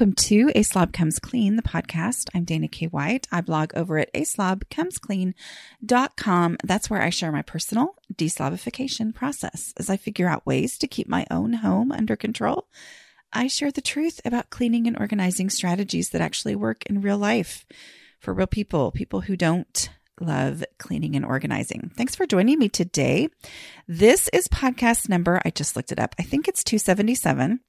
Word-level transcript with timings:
Welcome 0.00 0.14
to 0.14 0.50
A 0.54 0.62
Slob 0.62 0.94
Comes 0.94 1.18
Clean, 1.18 1.56
the 1.56 1.62
podcast. 1.62 2.30
I'm 2.34 2.44
Dana 2.44 2.68
K. 2.68 2.86
White. 2.86 3.28
I 3.30 3.42
blog 3.42 3.72
over 3.76 3.98
at 3.98 4.10
aslobcomesclean.com. 4.14 6.56
That's 6.64 6.88
where 6.88 7.02
I 7.02 7.10
share 7.10 7.30
my 7.30 7.42
personal 7.42 7.96
deslobification 8.14 9.14
process 9.14 9.74
as 9.76 9.90
I 9.90 9.98
figure 9.98 10.26
out 10.26 10.46
ways 10.46 10.78
to 10.78 10.86
keep 10.86 11.06
my 11.06 11.26
own 11.30 11.52
home 11.52 11.92
under 11.92 12.16
control. 12.16 12.66
I 13.30 13.46
share 13.46 13.70
the 13.70 13.82
truth 13.82 14.22
about 14.24 14.48
cleaning 14.48 14.86
and 14.86 14.98
organizing 14.98 15.50
strategies 15.50 16.08
that 16.08 16.22
actually 16.22 16.56
work 16.56 16.86
in 16.86 17.02
real 17.02 17.18
life 17.18 17.66
for 18.20 18.32
real 18.32 18.46
people, 18.46 18.92
people 18.92 19.20
who 19.20 19.36
don't 19.36 19.90
love 20.18 20.64
cleaning 20.78 21.14
and 21.14 21.26
organizing. 21.26 21.90
Thanks 21.94 22.16
for 22.16 22.24
joining 22.24 22.58
me 22.58 22.70
today. 22.70 23.28
This 23.86 24.30
is 24.32 24.48
podcast 24.48 25.10
number, 25.10 25.42
I 25.44 25.50
just 25.50 25.76
looked 25.76 25.92
it 25.92 26.00
up. 26.00 26.14
I 26.18 26.22
think 26.22 26.48
it's 26.48 26.64
277. 26.64 27.60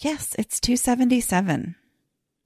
Yes, 0.00 0.34
it's 0.38 0.60
277. 0.60 1.76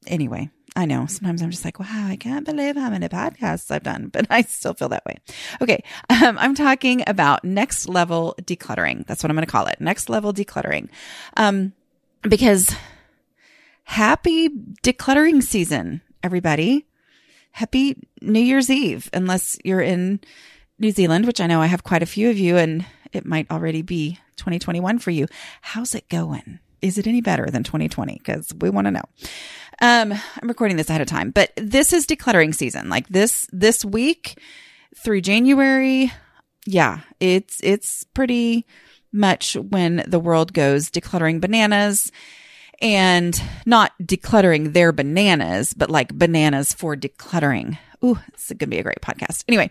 Anyway, 0.07 0.51
I 0.77 0.85
know 0.85 1.07
sometimes 1.07 1.41
I'm 1.41 1.51
just 1.51 1.65
like, 1.65 1.81
wow, 1.81 2.07
I 2.07 2.17
can't 2.17 2.45
believe 2.45 2.77
how 2.77 2.91
many 2.91 3.09
podcasts 3.09 3.71
I've 3.71 3.83
done, 3.83 4.09
but 4.13 4.27
I 4.29 4.43
still 4.43 4.75
feel 4.75 4.91
that 4.91 5.07
way. 5.07 5.17
Okay. 5.63 5.83
Um, 6.11 6.37
I'm 6.39 6.55
talking 6.55 7.03
about 7.07 7.45
next 7.45 7.89
level 7.89 8.35
decluttering. 8.43 9.07
That's 9.07 9.23
what 9.23 9.31
I'm 9.31 9.37
going 9.37 9.47
to 9.47 9.51
call 9.51 9.67
it. 9.67 9.81
Next 9.81 10.09
level 10.09 10.35
decluttering. 10.35 10.89
Um, 11.37 11.73
because 12.23 12.75
happy 13.85 14.51
decluttering 14.83 15.43
season, 15.43 16.03
everybody. 16.23 16.87
Happy 17.53 17.97
New 18.21 18.41
Year's 18.41 18.69
Eve, 18.69 19.09
unless 19.15 19.57
you're 19.65 19.81
in 19.81 20.21
New 20.79 20.91
Zealand, 20.91 21.27
which 21.27 21.41
I 21.41 21.47
know 21.47 21.63
I 21.63 21.67
have 21.67 21.85
quite 21.85 22.03
a 22.03 22.07
few 22.07 22.29
of 22.29 22.37
you 22.37 22.59
and 22.59 22.85
it 23.15 23.25
might 23.25 23.51
already 23.51 23.81
be 23.81 24.19
2021 24.37 24.99
for 24.99 25.11
you. 25.11 25.27
How's 25.63 25.95
it 25.95 26.11
going? 26.11 26.61
Is 26.87 26.99
it 26.99 27.07
any 27.07 27.21
better 27.21 27.47
than 27.47 27.65
2020? 27.65 28.15
Because 28.15 28.53
we 28.61 28.71
want 28.71 28.87
to 28.87 28.91
know. 28.93 29.03
Um, 29.81 30.13
I'm 30.13 30.49
recording 30.49 30.77
this 30.77 30.89
ahead 30.89 31.03
of 31.03 31.09
time, 31.09 31.31
but 31.31 31.53
this 31.57 31.93
is 31.93 32.07
decluttering 32.07 32.55
season. 32.55 32.89
Like 32.89 33.09
this, 33.09 33.47
this 33.53 33.85
week 33.85 34.39
through 34.97 35.21
January. 35.21 36.13
Yeah, 36.67 37.01
it's, 37.21 37.61
it's 37.63 38.05
pretty 38.05 38.67
much 39.13 39.55
when 39.55 40.05
the 40.07 40.21
world 40.21 40.53
goes 40.53 40.91
decluttering 40.91 41.41
bananas 41.41 42.11
and 42.81 43.41
not 43.65 43.93
decluttering 44.03 44.73
their 44.73 44.93
bananas, 44.93 45.73
but 45.75 45.91
like 45.91 46.17
bananas 46.17 46.73
for 46.73 46.97
decluttering. 46.97 47.79
Ooh, 48.05 48.19
it's 48.29 48.49
going 48.49 48.59
to 48.59 48.67
be 48.67 48.79
a 48.79 48.83
great 48.83 49.01
podcast. 49.01 49.45
Anyway, 49.49 49.71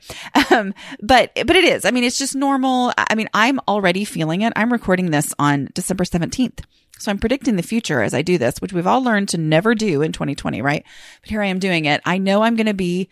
um, 0.52 0.73
but, 1.02 1.31
but 1.36 1.56
it 1.56 1.64
is. 1.64 1.86
I 1.86 1.92
mean, 1.92 2.04
it's 2.04 2.18
just 2.18 2.36
normal. 2.36 2.94
I 2.98 3.16
mean, 3.16 3.30
I'm 3.34 3.59
already 3.68 4.06
feeling 4.06 4.42
it. 4.42 4.54
I'm 4.56 4.72
recording 4.72 5.12
this 5.12 5.34
on 5.40 5.70
December 5.73 6.04
17th. 6.04 6.59
So 6.98 7.12
I'm 7.12 7.20
predicting 7.20 7.56
the 7.56 7.64
future 7.64 8.02
as 8.02 8.14
I 8.14 8.22
do 8.22 8.38
this, 8.38 8.59
which 8.59 8.73
we've 8.73 8.88
all 8.88 9.03
learned 9.03 9.30
to 9.30 9.38
never 9.38 9.76
do 9.76 10.02
in 10.02 10.12
2020, 10.12 10.62
right? 10.62 10.84
But 11.22 11.30
here 11.30 11.42
I 11.42 11.48
am 11.48 11.59
doing 11.59 11.86
it. 11.86 12.02
I 12.06 12.18
know 12.18 12.42
I'm 12.42 12.56
going 12.56 12.68
to 12.68 12.73
be 12.73 13.09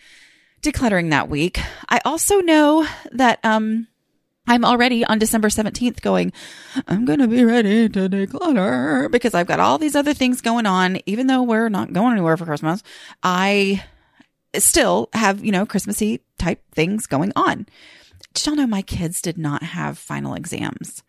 decluttering 0.61 1.09
that 1.09 1.29
week. 1.29 1.59
I 1.89 1.99
also 2.05 2.39
know 2.39 2.87
that, 3.11 3.39
um, 3.43 3.87
I'm 4.45 4.65
already 4.65 5.05
on 5.05 5.19
December 5.19 5.47
17th 5.47 6.01
going, 6.01 6.33
I'm 6.87 7.05
going 7.05 7.19
to 7.19 7.29
be 7.29 7.45
ready 7.45 7.87
to 7.87 8.09
declutter 8.09 9.09
because 9.09 9.33
I've 9.33 9.47
got 9.47 9.61
all 9.61 9.77
these 9.77 9.95
other 9.95 10.13
things 10.13 10.41
going 10.41 10.65
on. 10.65 10.99
Even 11.05 11.27
though 11.27 11.43
we're 11.43 11.69
not 11.69 11.93
going 11.93 12.11
anywhere 12.11 12.35
for 12.35 12.45
Christmas, 12.45 12.83
I 13.21 13.85
still 14.57 15.09
have, 15.13 15.43
you 15.43 15.51
know, 15.51 15.65
Christmassy 15.65 16.21
type 16.37 16.61
things 16.71 17.07
going 17.07 17.31
on. 17.35 17.65
Did 18.33 18.45
y'all 18.45 18.55
know 18.55 18.67
my 18.67 18.81
kids 18.81 19.21
did 19.21 19.37
not 19.37 19.63
have 19.63 19.97
final 19.97 20.33
exams? 20.33 21.03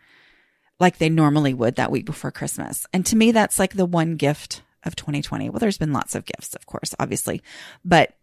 like 0.81 0.98
they 0.98 1.09
normally 1.09 1.55
would 1.55 1.77
that 1.77 1.91
week 1.91 2.05
before 2.05 2.31
Christmas. 2.31 2.87
And 2.92 3.05
to 3.06 3.17
me, 3.17 3.33
that's 3.33 3.59
like 3.59 3.75
the 3.75 3.87
one 3.87 4.17
gift 4.17 4.62
of 4.84 4.97
2020. 4.97 5.50
Well, 5.50 5.61
there's 5.61 5.78
been 5.78 5.92
lots 5.92 6.15
of 6.15 6.25
gifts, 6.25 6.55
of 6.55 6.67
course, 6.67 6.95
obviously, 6.98 7.42
but 7.84 8.15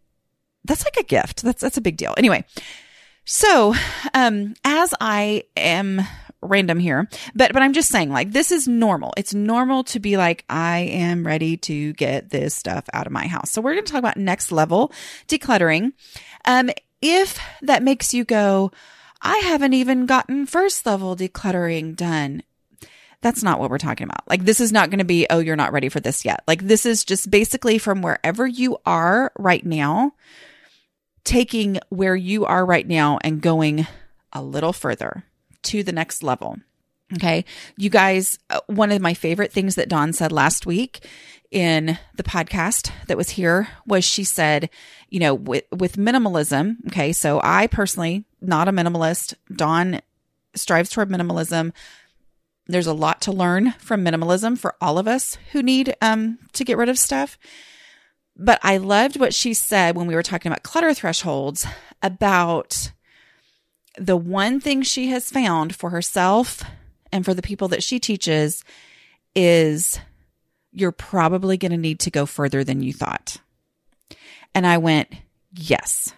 that's 0.64 0.84
like 0.84 0.96
a 0.96 1.04
gift. 1.04 1.42
That's, 1.42 1.60
that's 1.60 1.76
a 1.76 1.82
big 1.82 1.96
deal. 1.96 2.14
Anyway. 2.16 2.44
So, 3.24 3.74
um, 4.14 4.54
as 4.64 4.94
I 5.00 5.44
am 5.56 6.02
random 6.42 6.78
here, 6.78 7.08
but, 7.34 7.52
but 7.52 7.62
I'm 7.62 7.72
just 7.72 7.88
saying 7.88 8.10
like 8.10 8.32
this 8.32 8.52
is 8.52 8.68
normal. 8.68 9.12
It's 9.16 9.32
normal 9.32 9.84
to 9.84 10.00
be 10.00 10.16
like, 10.16 10.44
I 10.48 10.80
am 10.80 11.26
ready 11.26 11.56
to 11.58 11.92
get 11.94 12.30
this 12.30 12.54
stuff 12.54 12.84
out 12.92 13.06
of 13.06 13.12
my 13.12 13.26
house. 13.26 13.50
So 13.50 13.60
we're 13.60 13.74
going 13.74 13.84
to 13.84 13.92
talk 13.92 13.98
about 14.00 14.16
next 14.16 14.52
level 14.52 14.92
decluttering. 15.28 15.92
Um, 16.44 16.70
if 17.00 17.38
that 17.62 17.82
makes 17.82 18.12
you 18.12 18.24
go, 18.24 18.70
I 19.20 19.38
haven't 19.38 19.74
even 19.74 20.06
gotten 20.06 20.46
first 20.46 20.84
level 20.84 21.16
decluttering 21.16 21.96
done. 21.96 22.42
That's 23.20 23.42
not 23.42 23.60
what 23.60 23.70
we're 23.70 23.78
talking 23.78 24.04
about. 24.04 24.28
Like, 24.28 24.44
this 24.44 24.60
is 24.60 24.72
not 24.72 24.90
going 24.90 24.98
to 24.98 25.04
be, 25.04 25.28
oh, 25.30 25.38
you're 25.38 25.54
not 25.54 25.72
ready 25.72 25.88
for 25.88 26.00
this 26.00 26.24
yet. 26.24 26.42
Like, 26.48 26.62
this 26.62 26.84
is 26.84 27.04
just 27.04 27.30
basically 27.30 27.78
from 27.78 28.02
wherever 28.02 28.48
you 28.48 28.78
are 28.84 29.30
right 29.38 29.64
now, 29.64 30.14
taking 31.22 31.78
where 31.88 32.16
you 32.16 32.44
are 32.46 32.66
right 32.66 32.86
now 32.86 33.18
and 33.22 33.40
going 33.40 33.86
a 34.32 34.42
little 34.42 34.72
further 34.72 35.24
to 35.62 35.82
the 35.82 35.92
next 35.92 36.22
level. 36.22 36.58
Okay. 37.14 37.44
You 37.76 37.90
guys, 37.90 38.38
uh, 38.50 38.60
one 38.66 38.90
of 38.90 39.02
my 39.02 39.14
favorite 39.14 39.52
things 39.52 39.74
that 39.74 39.88
Dawn 39.88 40.12
said 40.12 40.32
last 40.32 40.66
week 40.66 41.06
in 41.50 41.98
the 42.14 42.22
podcast 42.22 42.90
that 43.06 43.18
was 43.18 43.30
here 43.30 43.68
was 43.86 44.04
she 44.04 44.24
said, 44.24 44.70
you 45.10 45.20
know, 45.20 45.34
with, 45.34 45.64
with 45.70 45.96
minimalism. 45.96 46.76
Okay. 46.86 47.12
So 47.12 47.40
I 47.44 47.66
personally, 47.66 48.24
not 48.40 48.68
a 48.68 48.72
minimalist. 48.72 49.34
Dawn 49.54 50.00
strives 50.54 50.90
toward 50.90 51.10
minimalism. 51.10 51.72
There's 52.66 52.86
a 52.86 52.94
lot 52.94 53.20
to 53.22 53.32
learn 53.32 53.72
from 53.72 54.04
minimalism 54.04 54.58
for 54.58 54.76
all 54.80 54.98
of 54.98 55.06
us 55.06 55.36
who 55.52 55.62
need 55.62 55.94
um, 56.00 56.38
to 56.54 56.64
get 56.64 56.78
rid 56.78 56.88
of 56.88 56.98
stuff. 56.98 57.36
But 58.36 58.60
I 58.62 58.78
loved 58.78 59.20
what 59.20 59.34
she 59.34 59.52
said 59.52 59.96
when 59.96 60.06
we 60.06 60.14
were 60.14 60.22
talking 60.22 60.50
about 60.50 60.62
clutter 60.62 60.94
thresholds 60.94 61.66
about 62.00 62.92
the 63.98 64.16
one 64.16 64.60
thing 64.60 64.82
she 64.82 65.08
has 65.08 65.30
found 65.30 65.74
for 65.74 65.90
herself 65.90 66.62
and 67.12 67.24
for 67.24 67.34
the 67.34 67.42
people 67.42 67.68
that 67.68 67.82
she 67.82 67.98
teaches 67.98 68.64
is 69.34 70.00
you're 70.72 70.92
probably 70.92 71.56
going 71.56 71.72
to 71.72 71.78
need 71.78 72.00
to 72.00 72.10
go 72.10 72.26
further 72.26 72.64
than 72.64 72.82
you 72.82 72.92
thought. 72.92 73.36
And 74.54 74.66
I 74.66 74.78
went, 74.78 75.08
yes. 75.54 76.14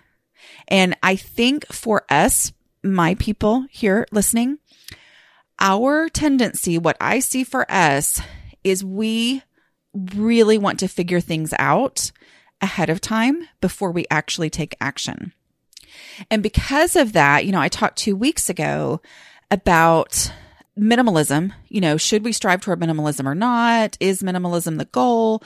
And 0.68 0.96
I 1.02 1.16
think 1.16 1.66
for 1.66 2.04
us, 2.08 2.52
my 2.82 3.14
people 3.16 3.66
here 3.70 4.06
listening, 4.12 4.58
our 5.58 6.08
tendency, 6.08 6.78
what 6.78 6.96
I 7.00 7.20
see 7.20 7.44
for 7.44 7.70
us 7.70 8.20
is 8.62 8.84
we 8.84 9.42
really 10.14 10.58
want 10.58 10.80
to 10.80 10.88
figure 10.88 11.20
things 11.20 11.52
out 11.58 12.10
ahead 12.60 12.90
of 12.90 13.00
time 13.00 13.48
before 13.60 13.90
we 13.90 14.06
actually 14.10 14.50
take 14.50 14.76
action. 14.80 15.32
And 16.30 16.42
because 16.42 16.96
of 16.96 17.12
that, 17.12 17.44
you 17.44 17.52
know, 17.52 17.60
I 17.60 17.68
talked 17.68 17.98
two 17.98 18.16
weeks 18.16 18.48
ago 18.48 19.00
about 19.50 20.32
minimalism, 20.78 21.52
you 21.68 21.80
know, 21.80 21.96
should 21.96 22.24
we 22.24 22.32
strive 22.32 22.60
toward 22.60 22.80
minimalism 22.80 23.26
or 23.26 23.34
not? 23.34 23.96
Is 24.00 24.22
minimalism 24.22 24.78
the 24.78 24.86
goal? 24.86 25.42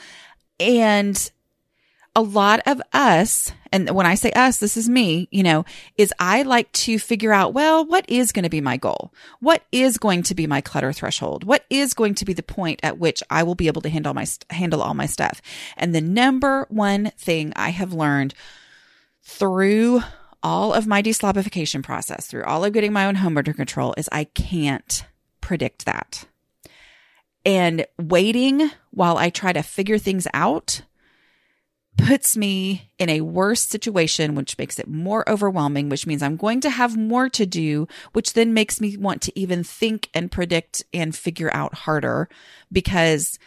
And 0.59 1.31
a 2.17 2.23
lot 2.23 2.61
of 2.67 2.83
us, 2.93 3.53
and 3.71 3.91
when 3.91 4.07
I 4.07 4.17
say 4.17 4.33
us, 4.33 4.59
this 4.59 4.77
is 4.77 4.89
me, 4.89 5.29
you 5.31 5.45
know, 5.45 5.65
is 5.97 6.13
I 6.19 6.43
like 6.43 6.73
to 6.73 6.99
figure 6.99 7.33
out, 7.33 7.55
well, 7.55 7.85
what 7.85 8.09
is 8.09 8.33
going 8.33 8.43
to 8.43 8.49
be 8.49 8.61
my 8.61 8.77
goal? 8.77 9.13
What 9.39 9.63
is 9.71 9.99
going 9.99 10.25
to 10.25 10.35
be 10.35 10.47
my 10.47 10.61
clutter 10.61 10.93
threshold? 10.93 11.45
What 11.45 11.65
is 11.71 11.95
going 11.95 12.17
to 12.17 12.25
be 12.25 12.33
the 12.33 12.43
point 12.43 12.81
at 12.83 12.99
which 12.99 13.23
I 13.31 13.45
will 13.45 13.55
be 13.55 13.69
able 13.69 13.83
to 13.83 13.89
handle 13.89 14.15
my, 14.15 14.27
handle 14.51 14.83
all 14.83 14.95
my 14.95 15.07
stuff? 15.07 15.41
And 15.77 15.95
the 15.95 16.01
number 16.01 16.67
one 16.71 17.13
thing 17.19 17.53
I 17.55 17.69
have 17.69 17.93
learned 17.93 18.35
through 19.23 20.03
all 20.43 20.73
of 20.73 20.87
my 20.87 21.03
deslobification 21.03 21.83
process, 21.83 22.27
through 22.27 22.45
all 22.45 22.65
of 22.65 22.73
getting 22.73 22.93
my 22.93 23.07
own 23.07 23.17
home 23.17 23.37
under 23.37 23.53
control 23.53 23.95
is 23.97 24.09
I 24.13 24.25
can't 24.25 25.05
predict 25.41 25.87
that. 25.87 26.25
And 27.45 27.87
waiting 27.99 28.71
while 28.91 29.17
I 29.17 29.31
try 29.31 29.53
to 29.53 29.63
figure 29.63 29.99
things 29.99 30.27
out 30.35 30.83
puts 31.97 32.37
me 32.37 32.91
in 32.99 33.09
a 33.09 33.23
worse 33.23 33.61
situation, 33.63 34.35
which 34.35 34.57
makes 34.57 34.79
it 34.79 34.89
more 34.89 35.29
overwhelming, 35.29 35.89
which 35.89 36.07
means 36.07 36.23
I'm 36.23 36.37
going 36.37 36.61
to 36.61 36.71
have 36.71 36.97
more 36.97 37.29
to 37.31 37.45
do, 37.45 37.89
which 38.13 38.35
then 38.35 38.55
makes 38.55 38.81
me 38.81 38.97
want 38.97 39.21
to 39.23 39.39
even 39.39 39.65
think 39.65 40.09
and 40.15 40.31
predict 40.31 40.85
and 40.95 41.15
figure 41.15 41.51
out 41.53 41.75
harder 41.75 42.29
because, 42.71 43.39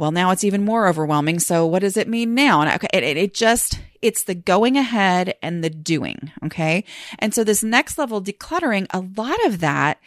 well, 0.00 0.12
now 0.12 0.30
it's 0.30 0.44
even 0.44 0.64
more 0.64 0.88
overwhelming. 0.88 1.38
So 1.38 1.66
what 1.66 1.80
does 1.80 1.98
it 1.98 2.08
mean 2.08 2.34
now? 2.34 2.62
And 2.62 2.70
okay, 2.70 2.88
it, 2.90 3.04
it 3.18 3.34
just, 3.34 3.78
it's 4.00 4.22
the 4.22 4.34
going 4.34 4.78
ahead 4.78 5.34
and 5.42 5.62
the 5.62 5.68
doing. 5.68 6.32
Okay. 6.42 6.84
And 7.18 7.34
so 7.34 7.44
this 7.44 7.62
next 7.62 7.98
level 7.98 8.22
decluttering, 8.22 8.86
a 8.94 9.00
lot 9.20 9.36
of 9.44 9.60
that 9.60 10.00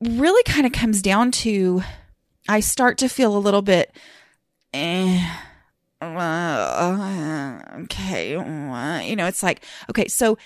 really 0.00 0.42
kind 0.44 0.64
of 0.64 0.72
comes 0.72 1.02
down 1.02 1.32
to 1.32 1.82
I 2.48 2.60
start 2.60 2.96
to 2.98 3.10
feel 3.10 3.36
a 3.36 3.38
little 3.38 3.60
bit, 3.60 3.94
eh, 4.72 5.36
uh, 6.00 7.60
okay, 7.82 8.36
uh, 8.36 9.00
you 9.00 9.16
know, 9.16 9.26
it's 9.26 9.42
like, 9.42 9.62
okay, 9.90 10.08
so 10.08 10.38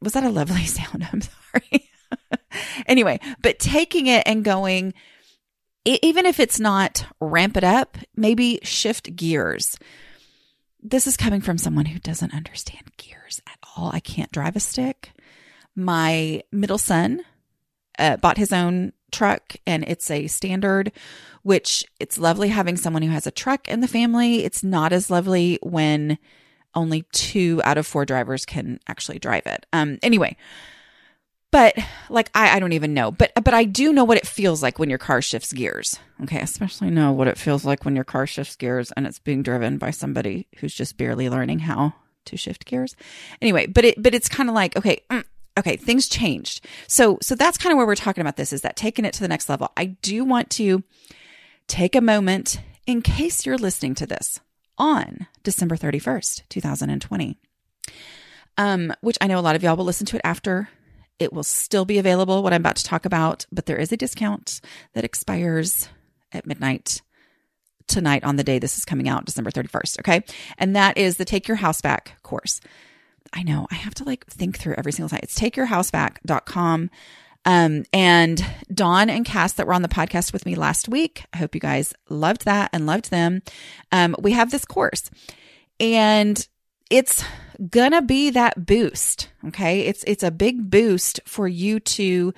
was 0.00 0.12
that 0.12 0.22
a 0.22 0.28
lovely 0.28 0.64
sound? 0.66 1.08
I'm 1.12 1.22
sorry. 1.22 1.90
anyway, 2.86 3.18
but 3.42 3.58
taking 3.58 4.06
it 4.06 4.22
and 4.26 4.44
going, 4.44 4.94
even 5.84 6.26
if 6.26 6.40
it's 6.40 6.60
not 6.60 7.06
ramp 7.20 7.56
it 7.56 7.64
up, 7.64 7.96
maybe 8.16 8.60
shift 8.62 9.16
gears. 9.16 9.78
This 10.82 11.06
is 11.06 11.16
coming 11.16 11.40
from 11.40 11.58
someone 11.58 11.86
who 11.86 11.98
doesn't 11.98 12.34
understand 12.34 12.96
gears 12.96 13.40
at 13.46 13.58
all. 13.76 13.90
I 13.92 14.00
can't 14.00 14.32
drive 14.32 14.56
a 14.56 14.60
stick. 14.60 15.12
My 15.74 16.42
middle 16.50 16.78
son 16.78 17.22
uh, 17.98 18.16
bought 18.16 18.38
his 18.38 18.52
own 18.52 18.92
truck 19.12 19.56
and 19.66 19.84
it's 19.86 20.10
a 20.10 20.26
standard 20.26 20.92
which 21.42 21.84
it's 21.98 22.18
lovely 22.18 22.48
having 22.48 22.76
someone 22.76 23.02
who 23.02 23.10
has 23.10 23.26
a 23.26 23.32
truck 23.32 23.66
in 23.66 23.80
the 23.80 23.88
family 23.88 24.44
it's 24.44 24.62
not 24.62 24.92
as 24.92 25.10
lovely 25.10 25.58
when 25.62 26.16
only 26.76 27.02
two 27.12 27.60
out 27.64 27.76
of 27.76 27.86
four 27.86 28.04
drivers 28.04 28.44
can 28.44 28.78
actually 28.86 29.18
drive 29.18 29.44
it 29.46 29.66
um 29.72 29.98
anyway 30.02 30.36
but 31.50 31.74
like 32.08 32.30
I, 32.34 32.56
I 32.56 32.58
don't 32.60 32.72
even 32.72 32.94
know 32.94 33.10
but 33.10 33.32
but 33.34 33.54
i 33.54 33.64
do 33.64 33.92
know 33.92 34.04
what 34.04 34.16
it 34.16 34.26
feels 34.26 34.62
like 34.62 34.78
when 34.78 34.90
your 34.90 34.98
car 34.98 35.22
shifts 35.22 35.52
gears 35.52 35.98
okay 36.22 36.40
especially 36.40 36.90
know 36.90 37.12
what 37.12 37.28
it 37.28 37.38
feels 37.38 37.64
like 37.64 37.84
when 37.84 37.94
your 37.94 38.04
car 38.04 38.26
shifts 38.26 38.56
gears 38.56 38.92
and 38.92 39.06
it's 39.06 39.18
being 39.18 39.42
driven 39.42 39.78
by 39.78 39.90
somebody 39.90 40.46
who's 40.58 40.74
just 40.74 40.96
barely 40.96 41.28
learning 41.28 41.60
how 41.60 41.94
to 42.26 42.36
shift 42.36 42.64
gears 42.66 42.96
anyway 43.40 43.66
but 43.66 43.84
it 43.84 44.02
but 44.02 44.14
it's 44.14 44.28
kind 44.28 44.48
of 44.48 44.54
like 44.54 44.76
okay 44.76 45.00
mm, 45.10 45.24
okay, 45.58 45.76
things 45.76 46.08
changed. 46.08 46.66
So 46.88 47.18
so 47.22 47.34
that's 47.34 47.58
kind 47.58 47.72
of 47.72 47.76
where 47.76 47.86
we're 47.86 47.94
talking 47.94 48.22
about 48.22 48.36
this 48.36 48.52
is 48.52 48.62
that 48.62 48.76
taking 48.76 49.04
it 49.04 49.12
to 49.14 49.20
the 49.20 49.28
next 49.28 49.48
level. 49.48 49.70
I 49.76 49.86
do 49.86 50.24
want 50.24 50.50
to 50.50 50.82
take 51.68 51.94
a 51.94 52.00
moment 52.00 52.60
in 52.86 53.02
case 53.02 53.46
you're 53.46 53.58
listening 53.58 53.94
to 53.96 54.06
this 54.06 54.40
on 54.78 55.26
December 55.42 55.76
31st, 55.76 56.42
2020. 56.48 57.38
Um, 58.58 58.92
which 59.00 59.16
I 59.20 59.26
know 59.26 59.38
a 59.38 59.40
lot 59.40 59.56
of 59.56 59.62
y'all 59.62 59.76
will 59.76 59.84
listen 59.84 60.06
to 60.06 60.16
it 60.16 60.22
after. 60.24 60.68
It 61.20 61.32
will 61.32 61.44
still 61.44 61.84
be 61.84 61.98
available, 61.98 62.42
what 62.42 62.52
I'm 62.52 62.62
about 62.62 62.76
to 62.76 62.84
talk 62.84 63.04
about, 63.04 63.46
but 63.52 63.66
there 63.66 63.76
is 63.76 63.92
a 63.92 63.96
discount 63.96 64.60
that 64.94 65.04
expires 65.04 65.88
at 66.32 66.46
midnight 66.46 67.02
tonight 67.86 68.24
on 68.24 68.36
the 68.36 68.44
day 68.44 68.58
this 68.58 68.78
is 68.78 68.84
coming 68.84 69.08
out, 69.08 69.26
December 69.26 69.50
31st. 69.50 70.00
Okay. 70.00 70.24
And 70.58 70.74
that 70.74 70.96
is 70.96 71.16
the 71.16 71.24
Take 71.24 71.46
Your 71.46 71.58
House 71.58 71.80
Back 71.80 72.20
course. 72.22 72.60
I 73.32 73.42
know 73.42 73.66
I 73.70 73.74
have 73.74 73.94
to 73.96 74.04
like 74.04 74.26
think 74.26 74.58
through 74.58 74.74
every 74.78 74.92
single 74.92 75.10
time. 75.10 75.20
It's 75.22 75.38
takeyourhouseback.com. 75.38 76.90
Um, 77.46 77.84
and 77.92 78.44
Dawn 78.72 79.08
and 79.08 79.24
Cas 79.24 79.54
that 79.54 79.66
were 79.66 79.72
on 79.72 79.82
the 79.82 79.88
podcast 79.88 80.32
with 80.32 80.44
me 80.44 80.54
last 80.54 80.88
week. 80.88 81.24
I 81.32 81.38
hope 81.38 81.54
you 81.54 81.60
guys 81.60 81.94
loved 82.08 82.44
that 82.44 82.70
and 82.72 82.86
loved 82.86 83.10
them. 83.10 83.42
Um, 83.92 84.14
we 84.18 84.32
have 84.32 84.50
this 84.50 84.64
course 84.64 85.10
and 85.78 86.46
it's 86.90 87.24
gonna 87.68 88.02
be 88.02 88.30
that 88.30 88.66
boost. 88.66 89.28
Okay. 89.46 89.80
It's, 89.80 90.04
it's 90.06 90.22
a 90.22 90.30
big 90.30 90.70
boost 90.70 91.20
for 91.24 91.46
you 91.46 91.80
to 91.80 92.32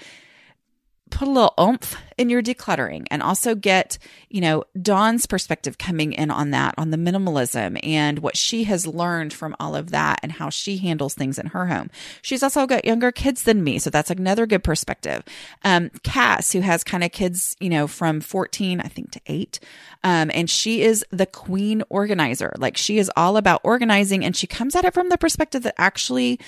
put 1.13 1.29
a 1.29 1.31
little 1.31 1.55
oomph 1.61 1.97
in 2.17 2.31
your 2.31 2.43
decluttering 2.43 3.07
and 3.11 3.23
also 3.23 3.55
get, 3.55 3.99
you 4.31 4.41
know, 4.41 4.65
Dawn's 4.81 5.27
perspective 5.27 5.77
coming 5.77 6.13
in 6.13 6.31
on 6.31 6.51
that, 6.51 6.75
on 6.79 6.91
the 6.91 6.97
minimalism 6.97 7.79
and 7.83 8.21
what 8.21 8.37
she 8.37 8.65
has 8.65 8.87
learned 8.87 9.33
from 9.33 9.55
all 9.61 9.77
of 9.77 9.91
that 9.91 10.21
and 10.23 10.33
how 10.33 10.49
she 10.49 10.79
handles 10.79 11.15
things 11.15 11.39
in 11.39 11.47
her 11.49 11.67
home. 11.67 11.91
She's 12.23 12.43
also 12.43 12.67
got 12.67 12.85
younger 12.85 13.13
kids 13.13 13.43
than 13.43 13.63
me. 13.63 13.79
So 13.79 13.91
that's 13.91 14.11
another 14.11 14.47
good 14.47 14.65
perspective. 14.65 15.23
Um, 15.65 15.91
Cas, 16.03 16.53
who 16.53 16.61
has 16.61 16.83
kind 16.83 17.05
of 17.05 17.13
kids, 17.13 17.57
you 17.61 17.69
know, 17.69 17.87
from 17.87 18.21
14, 18.21 18.81
I 18.81 18.89
think 18.89 19.13
to 19.13 19.21
eight. 19.27 19.61
Um, 20.03 20.31
and 20.33 20.49
she 20.49 20.83
is 20.83 21.05
the 21.11 21.27
queen 21.27 21.83
organizer. 21.91 22.53
Like 22.59 22.77
she 22.77 22.99
is 22.99 23.11
all 23.17 23.37
about 23.37 23.61
organizing 23.65 24.25
and 24.25 24.35
she 24.35 24.47
comes 24.47 24.75
at 24.75 24.85
it 24.85 24.95
from 24.95 25.11
the 25.11 25.19
perspective 25.19 25.63
that 25.65 25.75
actually 25.77 26.41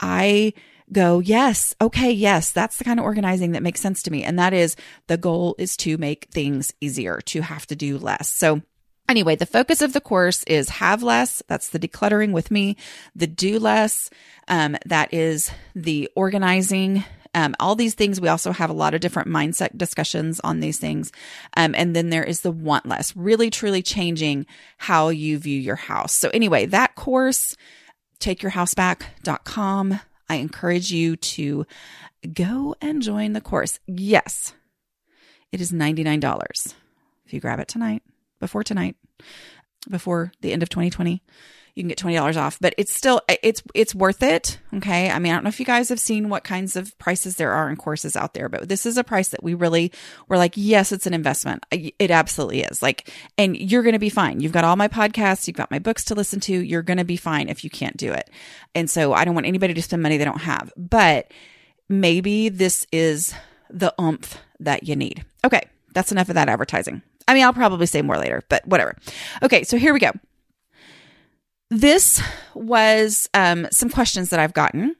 I, 0.00 0.52
go, 0.92 1.18
yes, 1.18 1.74
okay, 1.80 2.12
yes, 2.12 2.52
that's 2.52 2.76
the 2.76 2.84
kind 2.84 3.00
of 3.00 3.04
organizing 3.04 3.52
that 3.52 3.62
makes 3.62 3.80
sense 3.80 4.02
to 4.04 4.10
me. 4.10 4.22
And 4.22 4.38
that 4.38 4.52
is 4.52 4.76
the 5.08 5.16
goal 5.16 5.54
is 5.58 5.76
to 5.78 5.96
make 5.98 6.28
things 6.30 6.72
easier, 6.80 7.20
to 7.26 7.40
have 7.40 7.66
to 7.66 7.76
do 7.76 7.98
less. 7.98 8.28
So 8.28 8.62
Anyway, 9.08 9.36
the 9.36 9.44
focus 9.44 9.82
of 9.82 9.92
the 9.92 10.00
course 10.00 10.42
is 10.44 10.68
have 10.70 11.02
less. 11.02 11.42
That's 11.48 11.68
the 11.68 11.78
decluttering 11.78 12.32
with 12.32 12.50
me. 12.50 12.76
The 13.14 13.26
do 13.26 13.58
less. 13.58 14.08
Um, 14.48 14.76
that 14.86 15.12
is 15.12 15.50
the 15.74 16.08
organizing. 16.14 17.04
Um, 17.34 17.54
all 17.60 17.74
these 17.74 17.94
things. 17.94 18.20
We 18.20 18.28
also 18.28 18.52
have 18.52 18.70
a 18.70 18.74
lot 18.74 18.94
of 18.94 19.00
different 19.00 19.28
mindset 19.28 19.76
discussions 19.76 20.40
on 20.40 20.60
these 20.60 20.78
things. 20.78 21.12
Um, 21.56 21.74
and 21.76 21.96
then 21.96 22.10
there 22.10 22.24
is 22.24 22.42
the 22.42 22.50
want 22.50 22.86
less, 22.86 23.16
really 23.16 23.50
truly 23.50 23.82
changing 23.82 24.46
how 24.78 25.08
you 25.08 25.38
view 25.38 25.58
your 25.58 25.76
house. 25.76 26.12
So 26.12 26.30
anyway, 26.32 26.66
that 26.66 26.94
course, 26.94 27.56
takeyourhouseback.com. 28.20 30.00
I 30.32 30.36
encourage 30.36 30.90
you 30.90 31.16
to 31.16 31.66
go 32.32 32.74
and 32.80 33.02
join 33.02 33.34
the 33.34 33.42
course. 33.42 33.78
Yes, 33.86 34.54
it 35.52 35.60
is 35.60 35.72
$99 35.72 36.74
if 37.26 37.34
you 37.34 37.38
grab 37.38 37.60
it 37.60 37.68
tonight, 37.68 38.02
before 38.40 38.64
tonight, 38.64 38.96
before 39.90 40.32
the 40.40 40.54
end 40.54 40.62
of 40.62 40.70
2020 40.70 41.22
you 41.74 41.82
can 41.82 41.88
get 41.88 41.98
$20 41.98 42.36
off 42.36 42.58
but 42.60 42.74
it's 42.76 42.94
still 42.94 43.20
it's 43.28 43.62
it's 43.74 43.94
worth 43.94 44.22
it. 44.22 44.58
Okay. 44.74 45.10
I 45.10 45.18
mean 45.18 45.32
i 45.32 45.36
don't 45.36 45.44
know 45.44 45.48
if 45.48 45.60
you 45.60 45.66
guys 45.66 45.88
have 45.88 46.00
seen 46.00 46.28
what 46.28 46.44
kinds 46.44 46.76
of 46.76 46.96
prices 46.98 47.36
there 47.36 47.52
are 47.52 47.68
in 47.70 47.76
courses 47.76 48.16
out 48.16 48.34
there 48.34 48.48
but 48.48 48.68
this 48.68 48.86
is 48.86 48.96
a 48.96 49.04
price 49.04 49.28
that 49.28 49.42
we 49.42 49.54
really 49.54 49.92
were 50.28 50.36
like 50.36 50.52
yes 50.56 50.92
it's 50.92 51.06
an 51.06 51.14
investment. 51.14 51.64
It 51.70 52.10
absolutely 52.10 52.62
is. 52.62 52.82
Like 52.82 53.10
and 53.38 53.56
you're 53.56 53.82
going 53.82 53.94
to 53.94 53.98
be 53.98 54.10
fine. 54.10 54.40
You've 54.40 54.52
got 54.52 54.64
all 54.64 54.76
my 54.76 54.88
podcasts. 54.88 55.46
You've 55.46 55.56
got 55.56 55.70
my 55.70 55.78
books 55.78 56.04
to 56.06 56.14
listen 56.14 56.40
to. 56.40 56.52
You're 56.52 56.82
going 56.82 56.98
to 56.98 57.04
be 57.04 57.16
fine 57.16 57.48
if 57.48 57.64
you 57.64 57.70
can't 57.70 57.96
do 57.96 58.12
it. 58.12 58.28
And 58.74 58.88
so 58.90 59.12
i 59.12 59.24
don't 59.24 59.34
want 59.34 59.46
anybody 59.46 59.74
to 59.74 59.82
spend 59.82 60.02
money 60.02 60.16
they 60.16 60.24
don't 60.24 60.42
have. 60.42 60.72
But 60.76 61.32
maybe 61.88 62.48
this 62.48 62.86
is 62.92 63.34
the 63.70 63.94
umph 63.98 64.38
that 64.60 64.84
you 64.84 64.96
need. 64.96 65.24
Okay. 65.44 65.62
That's 65.94 66.12
enough 66.12 66.28
of 66.28 66.34
that 66.34 66.48
advertising. 66.48 67.02
I 67.28 67.34
mean, 67.34 67.44
I'll 67.44 67.52
probably 67.52 67.86
say 67.86 68.02
more 68.02 68.18
later, 68.18 68.42
but 68.48 68.66
whatever. 68.66 68.96
Okay, 69.42 69.62
so 69.62 69.76
here 69.76 69.92
we 69.92 70.00
go. 70.00 70.10
This 71.72 72.22
was 72.52 73.30
um, 73.32 73.66
some 73.70 73.88
questions 73.88 74.28
that 74.28 74.38
I've 74.38 74.52
gotten. 74.52 74.94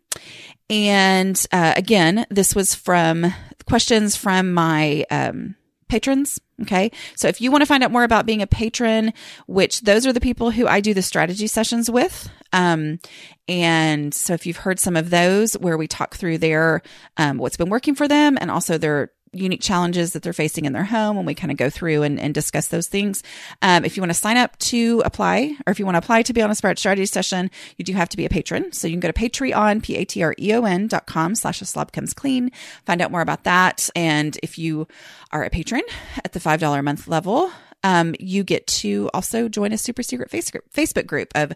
And 0.71 1.47
uh, 1.53 1.75
again, 1.77 2.25
this 2.31 2.55
was 2.55 2.75
from 2.75 3.35
questions 3.67 4.17
from 4.17 4.55
my 4.55 5.05
um, 5.11 5.55
patrons. 5.91 6.41
Okay. 6.63 6.91
So 7.15 7.29
if 7.29 7.43
you 7.43 7.51
want 7.51 7.61
to 7.61 7.67
find 7.67 7.85
out 7.85 7.91
more 7.91 8.05
about 8.05 8.25
being 8.25 8.41
a 8.41 8.47
patron, 8.47 9.13
which 9.47 9.83
those 9.83 10.07
are 10.07 10.15
the 10.15 10.21
people 10.21 10.51
who 10.51 10.67
I 10.67 10.81
do 10.81 10.95
the 10.95 11.03
strategy 11.03 11.47
sessions 11.47 11.91
with. 11.91 12.31
Um, 12.55 13.01
and 13.49 14.15
so 14.15 14.33
if 14.33 14.47
you've 14.47 14.57
heard 14.57 14.81
some 14.81 14.97
of 14.97 15.11
those 15.11 15.53
where 15.55 15.77
we 15.77 15.87
talk 15.87 16.15
through 16.15 16.39
their, 16.39 16.81
um, 17.19 17.37
what's 17.37 17.59
been 17.59 17.69
working 17.69 17.95
for 17.95 18.09
them 18.09 18.39
and 18.41 18.51
also 18.51 18.79
their 18.79 19.13
unique 19.33 19.63
challenges 19.63 20.13
that 20.13 20.23
they're 20.23 20.33
facing 20.33 20.67
in 20.67 20.73
their 20.73 20.85
home 20.85 21.17
and 21.17 21.27
we 21.27 21.35
kind 21.35 21.51
of 21.51 21.57
go 21.57 21.71
through 21.71 22.03
and, 22.03 22.21
and 22.21 22.35
discuss 22.35 22.69
those 22.69 22.87
things. 22.87 23.23
Um, 23.63 23.85
if 23.85 23.97
you 23.97 24.03
want 24.03 24.11
to 24.11 24.19
sign 24.19 24.37
up 24.37 24.59
to 24.59 25.03
apply, 25.05 25.57
or 25.67 25.71
if 25.71 25.79
you 25.79 25.87
want 25.87 25.95
to 25.95 26.01
apply 26.01 26.23
to 26.23 26.33
be 26.33 26.43
on 26.43 26.51
a 26.51 26.55
Sprout 26.55 26.79
Strategy 26.79 27.07
session, 27.07 27.51
you 27.77 27.85
do 27.85 27.95
have 27.95 28.09
to 28.11 28.17
be 28.17 28.27
a 28.27 28.29
patron. 28.29 28.73
So 28.73 28.87
you 28.87 28.93
can 28.93 29.01
go 29.01 29.11
to 29.11 29.19
Patreon, 29.19 29.83
P-A-T-R-E-O-N 29.83 30.87
dot 30.87 31.07
com 31.07 31.35
slash 31.35 31.63
a 31.63 31.65
slob 31.65 31.93
comes 31.93 32.13
clean, 32.13 32.51
find 32.85 33.01
out 33.01 33.11
more 33.11 33.23
about 33.23 33.45
that. 33.45 33.89
And 33.97 34.39
if 34.43 34.59
you 34.59 34.87
are 35.31 35.45
a 35.45 35.51
patron 35.51 35.83
at 36.25 36.33
the 36.33 36.41
$5 36.41 36.79
a 36.79 36.83
month 36.83 37.09
level, 37.09 37.51
um, 37.83 38.15
you 38.21 38.45
get 38.45 38.67
to 38.67 39.11
also 39.15 39.49
join 39.49 39.73
a 39.73 39.79
super 39.79 40.03
secret 40.03 40.31
Facebook 40.31 41.07
group 41.07 41.33
of 41.35 41.53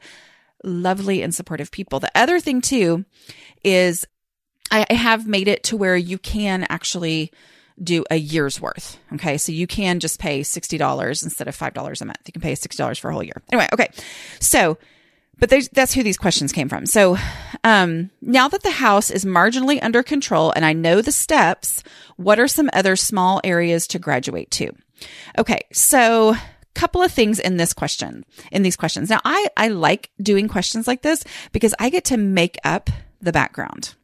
lovely 0.64 1.22
and 1.22 1.34
supportive 1.34 1.70
people. 1.70 2.00
The 2.00 2.10
other 2.14 2.40
thing 2.40 2.60
too 2.60 3.04
is 3.62 4.06
I 4.70 4.92
have 4.92 5.26
made 5.26 5.46
it 5.46 5.62
to 5.64 5.76
where 5.76 5.96
you 5.96 6.18
can 6.18 6.66
actually 6.68 7.30
do 7.82 8.04
a 8.10 8.16
year's 8.16 8.60
worth. 8.60 8.98
Okay. 9.14 9.38
So 9.38 9.52
you 9.52 9.66
can 9.66 10.00
just 10.00 10.18
pay 10.18 10.40
$60 10.40 11.22
instead 11.22 11.48
of 11.48 11.56
$5 11.56 12.00
a 12.00 12.04
month. 12.04 12.18
You 12.26 12.32
can 12.32 12.42
pay 12.42 12.52
$60 12.52 13.00
for 13.00 13.10
a 13.10 13.12
whole 13.12 13.22
year. 13.22 13.42
Anyway. 13.52 13.68
Okay. 13.72 13.88
So, 14.40 14.78
but 15.38 15.52
that's 15.72 15.92
who 15.92 16.02
these 16.02 16.16
questions 16.16 16.52
came 16.52 16.68
from. 16.68 16.86
So, 16.86 17.18
um, 17.62 18.10
now 18.22 18.48
that 18.48 18.62
the 18.62 18.70
house 18.70 19.10
is 19.10 19.26
marginally 19.26 19.78
under 19.82 20.02
control 20.02 20.50
and 20.56 20.64
I 20.64 20.72
know 20.72 21.02
the 21.02 21.12
steps, 21.12 21.82
what 22.16 22.40
are 22.40 22.48
some 22.48 22.70
other 22.72 22.96
small 22.96 23.40
areas 23.44 23.86
to 23.88 23.98
graduate 23.98 24.50
to? 24.52 24.72
Okay. 25.38 25.60
So, 25.72 26.30
a 26.30 26.40
couple 26.74 27.02
of 27.02 27.12
things 27.12 27.38
in 27.38 27.58
this 27.58 27.74
question, 27.74 28.24
in 28.50 28.62
these 28.62 28.76
questions. 28.76 29.10
Now, 29.10 29.20
I, 29.24 29.48
I 29.56 29.68
like 29.68 30.10
doing 30.22 30.48
questions 30.48 30.86
like 30.86 31.02
this 31.02 31.22
because 31.52 31.74
I 31.78 31.90
get 31.90 32.06
to 32.06 32.16
make 32.16 32.56
up 32.64 32.88
the 33.20 33.32
background. 33.32 33.94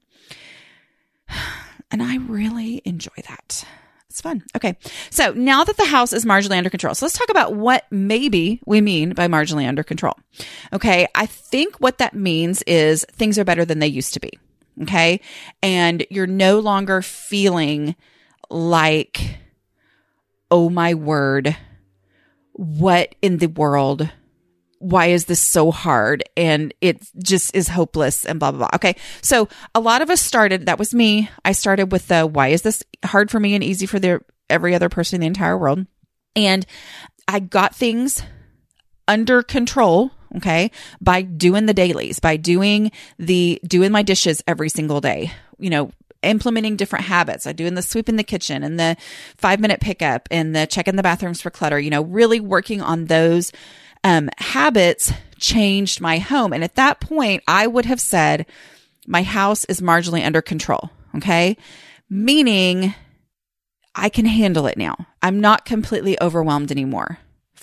And 1.92 2.02
I 2.02 2.16
really 2.16 2.82
enjoy 2.84 3.12
that. 3.28 3.64
It's 4.08 4.20
fun. 4.20 4.42
Okay. 4.56 4.76
So 5.10 5.32
now 5.32 5.64
that 5.64 5.76
the 5.76 5.86
house 5.86 6.12
is 6.12 6.24
marginally 6.24 6.58
under 6.58 6.68
control, 6.68 6.94
so 6.94 7.06
let's 7.06 7.16
talk 7.16 7.30
about 7.30 7.54
what 7.54 7.86
maybe 7.90 8.60
we 8.66 8.80
mean 8.80 9.14
by 9.14 9.26
marginally 9.28 9.66
under 9.66 9.82
control. 9.82 10.14
Okay. 10.72 11.06
I 11.14 11.26
think 11.26 11.76
what 11.76 11.98
that 11.98 12.14
means 12.14 12.62
is 12.62 13.06
things 13.12 13.38
are 13.38 13.44
better 13.44 13.64
than 13.64 13.78
they 13.78 13.86
used 13.86 14.14
to 14.14 14.20
be. 14.20 14.30
Okay. 14.82 15.20
And 15.62 16.06
you're 16.10 16.26
no 16.26 16.60
longer 16.60 17.02
feeling 17.02 17.94
like, 18.50 19.38
oh 20.50 20.68
my 20.68 20.94
word, 20.94 21.56
what 22.52 23.14
in 23.22 23.38
the 23.38 23.46
world 23.48 24.10
why 24.82 25.06
is 25.06 25.26
this 25.26 25.40
so 25.40 25.70
hard? 25.70 26.24
And 26.36 26.74
it 26.80 27.06
just 27.22 27.54
is 27.54 27.68
hopeless 27.68 28.26
and 28.26 28.40
blah 28.40 28.50
blah 28.50 28.58
blah. 28.58 28.70
Okay. 28.74 28.96
So 29.22 29.48
a 29.74 29.80
lot 29.80 30.02
of 30.02 30.10
us 30.10 30.20
started 30.20 30.66
that 30.66 30.78
was 30.78 30.92
me. 30.92 31.30
I 31.44 31.52
started 31.52 31.92
with 31.92 32.08
the 32.08 32.26
why 32.26 32.48
is 32.48 32.62
this 32.62 32.82
hard 33.04 33.30
for 33.30 33.38
me 33.38 33.54
and 33.54 33.62
easy 33.62 33.86
for 33.86 33.98
the 33.98 34.20
every 34.50 34.74
other 34.74 34.88
person 34.88 35.16
in 35.16 35.20
the 35.20 35.26
entire 35.28 35.56
world. 35.56 35.86
And 36.34 36.66
I 37.28 37.38
got 37.40 37.74
things 37.74 38.22
under 39.08 39.42
control 39.42 40.10
okay 40.36 40.70
by 41.00 41.22
doing 41.22 41.66
the 41.66 41.74
dailies 41.74 42.20
by 42.20 42.36
doing 42.36 42.90
the 43.18 43.60
doing 43.66 43.90
my 43.90 44.02
dishes 44.02 44.42
every 44.46 44.68
single 44.68 45.00
day 45.00 45.30
you 45.58 45.68
know 45.68 45.90
implementing 46.22 46.76
different 46.76 47.04
habits. 47.04 47.48
I 47.48 47.52
doing 47.52 47.74
the 47.74 47.82
sweep 47.82 48.08
in 48.08 48.14
the 48.14 48.22
kitchen 48.22 48.62
and 48.62 48.78
the 48.78 48.96
five 49.36 49.58
minute 49.58 49.80
pickup 49.80 50.28
and 50.30 50.54
the 50.54 50.66
check 50.66 50.86
in 50.86 50.94
the 50.94 51.02
bathrooms 51.02 51.40
for 51.40 51.50
clutter 51.50 51.80
you 51.80 51.90
know 51.90 52.02
really 52.02 52.38
working 52.38 52.80
on 52.80 53.06
those 53.06 53.50
um, 54.04 54.28
habits 54.38 55.12
changed 55.38 56.00
my 56.00 56.18
home 56.18 56.52
and 56.52 56.62
at 56.62 56.76
that 56.76 57.00
point 57.00 57.42
i 57.48 57.66
would 57.66 57.84
have 57.84 58.00
said 58.00 58.46
my 59.06 59.22
house 59.22 59.64
is 59.64 59.80
marginally 59.80 60.24
under 60.24 60.40
control 60.40 60.90
okay 61.16 61.56
meaning 62.08 62.94
i 63.94 64.08
can 64.08 64.24
handle 64.24 64.66
it 64.66 64.78
now 64.78 64.94
i'm 65.22 65.40
not 65.40 65.64
completely 65.64 66.20
overwhelmed 66.20 66.70
anymore 66.70 67.18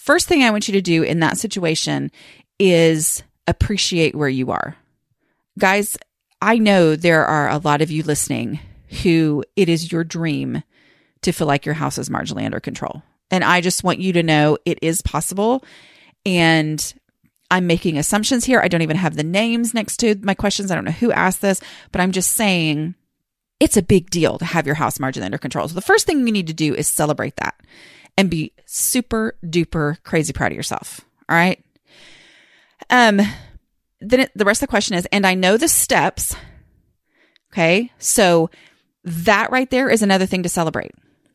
first 0.10 0.28
thing 0.28 0.42
I 0.42 0.50
want 0.50 0.68
you 0.68 0.72
to 0.74 0.82
do 0.82 1.04
in 1.04 1.20
that 1.20 1.38
situation 1.38 2.10
is 2.58 3.22
appreciate 3.48 4.16
where 4.16 4.28
you 4.28 4.50
are. 4.50 4.76
Guys, 5.60 5.98
I 6.42 6.58
know 6.58 6.96
there 6.96 7.26
are 7.26 7.48
a 7.48 7.60
lot 7.60 7.84
of 7.84 7.92
you 7.92 8.02
listening 8.02 8.60
who 9.04 9.44
it 9.56 9.70
is 9.70 9.92
your 9.92 10.04
dream 10.04 10.64
to 11.22 11.32
feel 11.32 11.46
like 11.46 11.64
your 11.64 11.76
house 11.76 12.00
is 12.00 12.10
marginally 12.10 12.44
under 12.44 12.60
control. 12.60 13.04
And 13.30 13.44
I 13.44 13.62
just 13.62 13.84
want 13.84 14.00
you 14.00 14.14
to 14.14 14.24
know 14.24 14.58
it 14.66 14.80
is 14.82 15.04
possible. 15.04 15.64
And 16.26 16.94
I'm 17.52 17.68
making 17.68 17.98
assumptions 17.98 18.46
here. 18.46 18.62
I 18.62 18.68
don't 18.68 18.82
even 18.82 18.98
have 18.98 19.16
the 19.16 19.24
names 19.24 19.74
next 19.74 19.98
to 19.98 20.16
my 20.22 20.34
questions. 20.34 20.70
I 20.70 20.76
don't 20.76 20.86
know 20.86 20.92
who 20.92 21.12
asked 21.12 21.42
this, 21.42 21.62
but 21.92 22.02
I'm 22.02 22.12
just 22.12 22.34
saying 22.34 22.96
it's 23.60 23.78
a 23.78 23.82
big 23.82 24.10
deal 24.10 24.38
to 24.38 24.46
have 24.46 24.66
your 24.66 24.76
house 24.76 25.00
margin 25.00 25.24
under 25.24 25.38
control. 25.38 25.68
So 25.68 25.76
the 25.76 25.82
first 25.82 26.06
thing 26.06 26.26
you 26.26 26.34
need 26.34 26.48
to 26.48 26.54
do 26.54 26.76
is 26.76 26.88
celebrate 26.88 27.36
that 27.38 27.60
and 28.18 28.30
be 28.30 28.54
super 28.66 29.36
duper 29.44 30.02
crazy 30.04 30.34
proud 30.34 30.52
of 30.52 30.56
yourself. 30.56 31.02
All 31.28 31.36
right. 31.36 31.64
Um, 32.90 33.22
then 34.00 34.22
it, 34.22 34.32
the 34.36 34.46
rest 34.46 34.62
of 34.62 34.68
the 34.68 34.72
question 34.72 34.96
is, 34.96 35.08
and 35.12 35.26
I 35.26 35.34
know 35.34 35.58
the 35.58 35.68
steps. 35.68 36.36
Okay. 37.52 37.92
So 37.98 38.50
that 39.04 39.52
right 39.52 39.70
there 39.70 39.90
is 39.90 40.02
another 40.02 40.26
thing 40.26 40.44
to 40.44 40.50
celebrate 40.50 40.92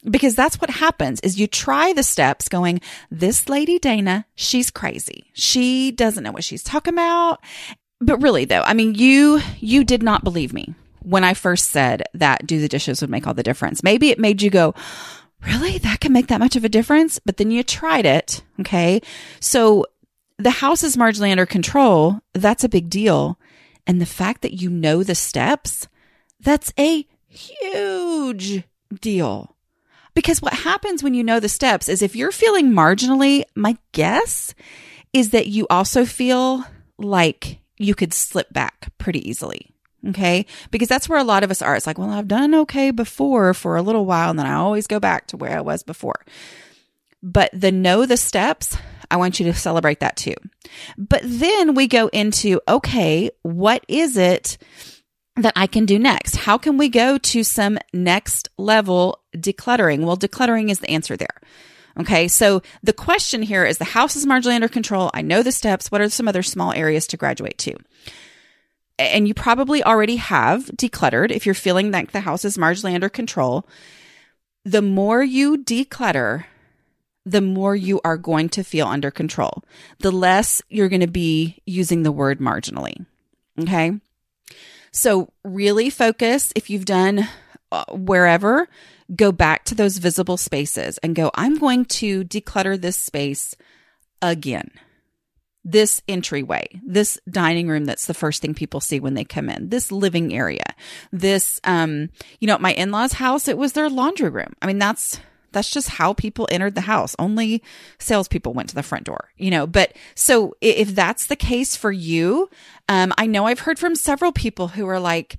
because 0.08 0.34
that's 0.34 0.60
what 0.60 0.70
happens 0.70 1.20
is 1.20 1.38
you 1.38 1.46
try 1.46 1.92
the 1.92 2.02
steps 2.02 2.48
going, 2.48 2.80
this 3.10 3.48
lady 3.48 3.78
Dana, 3.78 4.26
she's 4.34 4.70
crazy. 4.70 5.30
She 5.32 5.90
doesn't 5.92 6.22
know 6.22 6.32
what 6.32 6.44
she's 6.44 6.62
talking 6.62 6.94
about. 6.94 7.40
But 8.00 8.22
really 8.22 8.44
though, 8.44 8.62
I 8.62 8.74
mean, 8.74 8.94
you, 8.94 9.40
you 9.58 9.84
did 9.84 10.02
not 10.02 10.24
believe 10.24 10.52
me 10.52 10.74
when 11.02 11.24
I 11.24 11.34
first 11.34 11.70
said 11.70 12.04
that 12.14 12.46
do 12.46 12.60
the 12.60 12.68
dishes 12.68 13.00
would 13.00 13.10
make 13.10 13.26
all 13.26 13.34
the 13.34 13.42
difference. 13.42 13.82
Maybe 13.82 14.10
it 14.10 14.18
made 14.18 14.42
you 14.42 14.50
go, 14.50 14.74
really? 15.46 15.78
That 15.78 16.00
can 16.00 16.12
make 16.12 16.28
that 16.28 16.40
much 16.40 16.56
of 16.56 16.64
a 16.64 16.68
difference? 16.68 17.18
But 17.18 17.36
then 17.36 17.50
you 17.50 17.62
tried 17.62 18.06
it. 18.06 18.42
Okay. 18.60 19.00
So 19.40 19.86
the 20.38 20.50
house 20.50 20.82
is 20.82 20.96
marginally 20.96 21.30
under 21.30 21.46
control. 21.46 22.20
That's 22.32 22.64
a 22.64 22.68
big 22.68 22.90
deal. 22.90 23.38
And 23.86 24.00
the 24.00 24.06
fact 24.06 24.42
that 24.42 24.54
you 24.54 24.70
know 24.70 25.02
the 25.02 25.14
steps, 25.14 25.88
that's 26.40 26.72
a 26.78 27.06
huge 27.26 28.64
deal. 29.00 29.53
Because 30.14 30.40
what 30.40 30.54
happens 30.54 31.02
when 31.02 31.14
you 31.14 31.24
know 31.24 31.40
the 31.40 31.48
steps 31.48 31.88
is 31.88 32.02
if 32.02 32.14
you're 32.14 32.32
feeling 32.32 32.70
marginally, 32.70 33.44
my 33.54 33.76
guess 33.92 34.54
is 35.12 35.30
that 35.30 35.48
you 35.48 35.66
also 35.70 36.04
feel 36.04 36.64
like 36.98 37.58
you 37.78 37.94
could 37.94 38.14
slip 38.14 38.52
back 38.52 38.92
pretty 38.98 39.28
easily. 39.28 39.70
Okay. 40.08 40.46
Because 40.70 40.88
that's 40.88 41.08
where 41.08 41.18
a 41.18 41.24
lot 41.24 41.44
of 41.44 41.50
us 41.50 41.62
are. 41.62 41.74
It's 41.74 41.86
like, 41.86 41.98
well, 41.98 42.10
I've 42.10 42.28
done 42.28 42.54
okay 42.54 42.90
before 42.90 43.54
for 43.54 43.76
a 43.76 43.82
little 43.82 44.04
while, 44.04 44.30
and 44.30 44.38
then 44.38 44.46
I 44.46 44.54
always 44.54 44.86
go 44.86 45.00
back 45.00 45.28
to 45.28 45.36
where 45.36 45.56
I 45.56 45.62
was 45.62 45.82
before. 45.82 46.24
But 47.22 47.50
the 47.52 47.72
know 47.72 48.04
the 48.04 48.18
steps, 48.18 48.76
I 49.10 49.16
want 49.16 49.40
you 49.40 49.46
to 49.46 49.54
celebrate 49.54 50.00
that 50.00 50.16
too. 50.16 50.34
But 50.98 51.22
then 51.24 51.74
we 51.74 51.86
go 51.86 52.08
into, 52.08 52.60
okay, 52.68 53.30
what 53.42 53.84
is 53.88 54.16
it 54.18 54.58
that 55.36 55.54
I 55.56 55.66
can 55.66 55.86
do 55.86 55.98
next? 55.98 56.36
How 56.36 56.58
can 56.58 56.76
we 56.76 56.90
go 56.90 57.16
to 57.16 57.42
some 57.42 57.78
next 57.94 58.50
level 58.58 59.23
decluttering? 59.34 60.04
Well, 60.04 60.16
decluttering 60.16 60.70
is 60.70 60.80
the 60.80 60.90
answer 60.90 61.16
there. 61.16 61.40
Okay. 61.98 62.26
So 62.26 62.62
the 62.82 62.92
question 62.92 63.42
here 63.42 63.64
is 63.64 63.78
the 63.78 63.84
house 63.84 64.16
is 64.16 64.26
marginally 64.26 64.54
under 64.54 64.68
control. 64.68 65.10
I 65.14 65.22
know 65.22 65.42
the 65.42 65.52
steps. 65.52 65.92
What 65.92 66.00
are 66.00 66.08
some 66.08 66.26
other 66.26 66.42
small 66.42 66.72
areas 66.72 67.06
to 67.08 67.16
graduate 67.16 67.58
to? 67.58 67.76
and 68.98 69.26
you 69.26 69.34
probably 69.34 69.82
already 69.82 70.16
have 70.16 70.66
decluttered 70.66 71.30
if 71.30 71.46
you're 71.46 71.54
feeling 71.54 71.90
like 71.90 72.12
the 72.12 72.20
house 72.20 72.44
is 72.44 72.56
marginally 72.56 72.94
under 72.94 73.08
control. 73.08 73.66
The 74.64 74.82
more 74.82 75.22
you 75.22 75.58
declutter, 75.58 76.44
the 77.26 77.40
more 77.40 77.74
you 77.74 78.00
are 78.04 78.16
going 78.16 78.48
to 78.50 78.62
feel 78.62 78.86
under 78.86 79.10
control, 79.10 79.64
the 79.98 80.12
less 80.12 80.62
you're 80.68 80.88
going 80.88 81.00
to 81.00 81.06
be 81.06 81.60
using 81.66 82.02
the 82.02 82.12
word 82.12 82.38
marginally. 82.38 83.04
Okay. 83.58 83.98
So, 84.92 85.32
really 85.42 85.90
focus 85.90 86.52
if 86.54 86.70
you've 86.70 86.84
done 86.84 87.28
wherever, 87.90 88.68
go 89.14 89.32
back 89.32 89.64
to 89.66 89.74
those 89.74 89.98
visible 89.98 90.36
spaces 90.36 90.98
and 90.98 91.14
go, 91.14 91.30
I'm 91.34 91.58
going 91.58 91.84
to 91.86 92.24
declutter 92.24 92.80
this 92.80 92.96
space 92.96 93.54
again 94.22 94.70
this 95.64 96.02
entryway, 96.06 96.68
this 96.86 97.18
dining 97.28 97.68
room 97.68 97.86
that's 97.86 98.06
the 98.06 98.14
first 98.14 98.42
thing 98.42 98.54
people 98.54 98.80
see 98.80 99.00
when 99.00 99.14
they 99.14 99.24
come 99.24 99.48
in, 99.48 99.70
this 99.70 99.90
living 99.90 100.34
area, 100.34 100.64
this, 101.10 101.58
um, 101.64 102.10
you 102.38 102.46
know, 102.46 102.54
at 102.54 102.60
my 102.60 102.74
in 102.74 102.90
law's 102.90 103.14
house, 103.14 103.48
it 103.48 103.56
was 103.56 103.72
their 103.72 103.88
laundry 103.88 104.28
room. 104.28 104.52
I 104.60 104.66
mean, 104.66 104.78
that's, 104.78 105.18
that's 105.52 105.70
just 105.70 105.88
how 105.88 106.12
people 106.12 106.46
entered 106.50 106.74
the 106.74 106.82
house. 106.82 107.16
Only 107.18 107.62
salespeople 107.98 108.52
went 108.52 108.68
to 108.70 108.74
the 108.74 108.82
front 108.82 109.04
door, 109.04 109.30
you 109.38 109.50
know. 109.50 109.66
But 109.66 109.96
so 110.14 110.54
if 110.60 110.94
that's 110.94 111.26
the 111.26 111.36
case 111.36 111.76
for 111.76 111.92
you, 111.92 112.50
um, 112.88 113.14
I 113.16 113.26
know 113.26 113.46
I've 113.46 113.60
heard 113.60 113.78
from 113.78 113.94
several 113.94 114.32
people 114.32 114.68
who 114.68 114.86
are 114.86 115.00
like, 115.00 115.36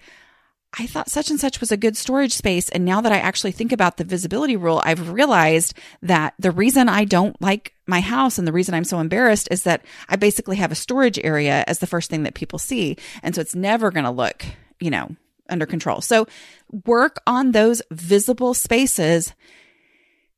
I 0.77 0.88
thought 0.88 1.10
such 1.10 1.29
and 1.29 1.39
such 1.39 1.62
was 1.62 1.72
a 1.72 1.77
good 1.77 1.96
storage 1.96 2.34
space. 2.34 2.67
And 2.70 2.84
now 2.84 3.00
that 3.01 3.12
I 3.12 3.17
actually 3.17 3.53
think 3.53 3.72
about 3.72 3.98
the 3.98 4.03
visibility 4.03 4.58
rule, 4.58 4.82
I've 4.84 5.10
realized 5.10 5.74
that 6.01 6.34
the 6.38 6.51
reason 6.51 6.89
I 6.89 7.05
don't 7.05 7.39
like 7.41 7.74
my 7.88 8.01
house 8.01 8.38
and 8.38 8.48
the 8.48 8.51
reason 8.51 8.75
I'm 8.75 8.84
so 8.84 9.00
embarrassed 9.00 9.48
is 9.51 9.63
that 9.63 9.86
I 10.10 10.17
basically 10.17 10.58
have 10.58 10.72
a 10.72 10.75
storage 10.75 11.20
area 11.20 11.63
as 11.67 11.79
the 11.79 11.88
first 11.88 12.10
thing 12.10 12.24
that 12.24 12.34
people 12.34 12.60
see. 12.60 12.98
And 13.24 13.34
so 13.34 13.41
it's 13.41 13.55
never 13.55 13.89
going 13.89 14.03
to 14.03 14.12
look, 14.12 14.46
you 14.79 14.89
know, 14.89 15.15
under 15.50 15.65
control. 15.65 16.01
So 16.01 16.27
work 16.86 17.22
on 17.25 17.51
those 17.51 17.82
visible 17.91 18.53
spaces. 18.53 19.34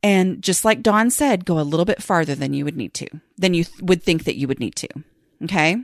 And 0.03 0.43
just 0.43 0.63
like 0.63 0.83
Dawn 0.83 1.09
said, 1.09 1.45
go 1.45 1.59
a 1.59 1.61
little 1.61 1.85
bit 1.85 2.03
farther 2.03 2.35
than 2.35 2.53
you 2.53 2.63
would 2.65 2.77
need 2.77 2.93
to, 2.95 3.07
than 3.37 3.53
you 3.53 3.63
th- 3.63 3.81
would 3.81 4.03
think 4.03 4.25
that 4.25 4.37
you 4.37 4.47
would 4.47 4.59
need 4.59 4.75
to. 4.75 4.87
Okay. 5.43 5.77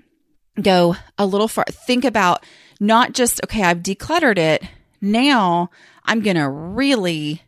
Go 0.61 0.95
a 1.17 1.25
little 1.25 1.47
far. 1.47 1.65
Think 1.71 2.05
about 2.05 2.45
not 2.79 3.13
just, 3.13 3.41
okay, 3.43 3.63
I've 3.63 3.79
decluttered 3.83 4.37
it. 4.37 4.63
Now 5.01 5.69
I'm 6.05 6.21
going 6.21 6.37
to 6.37 6.49
really 6.49 7.41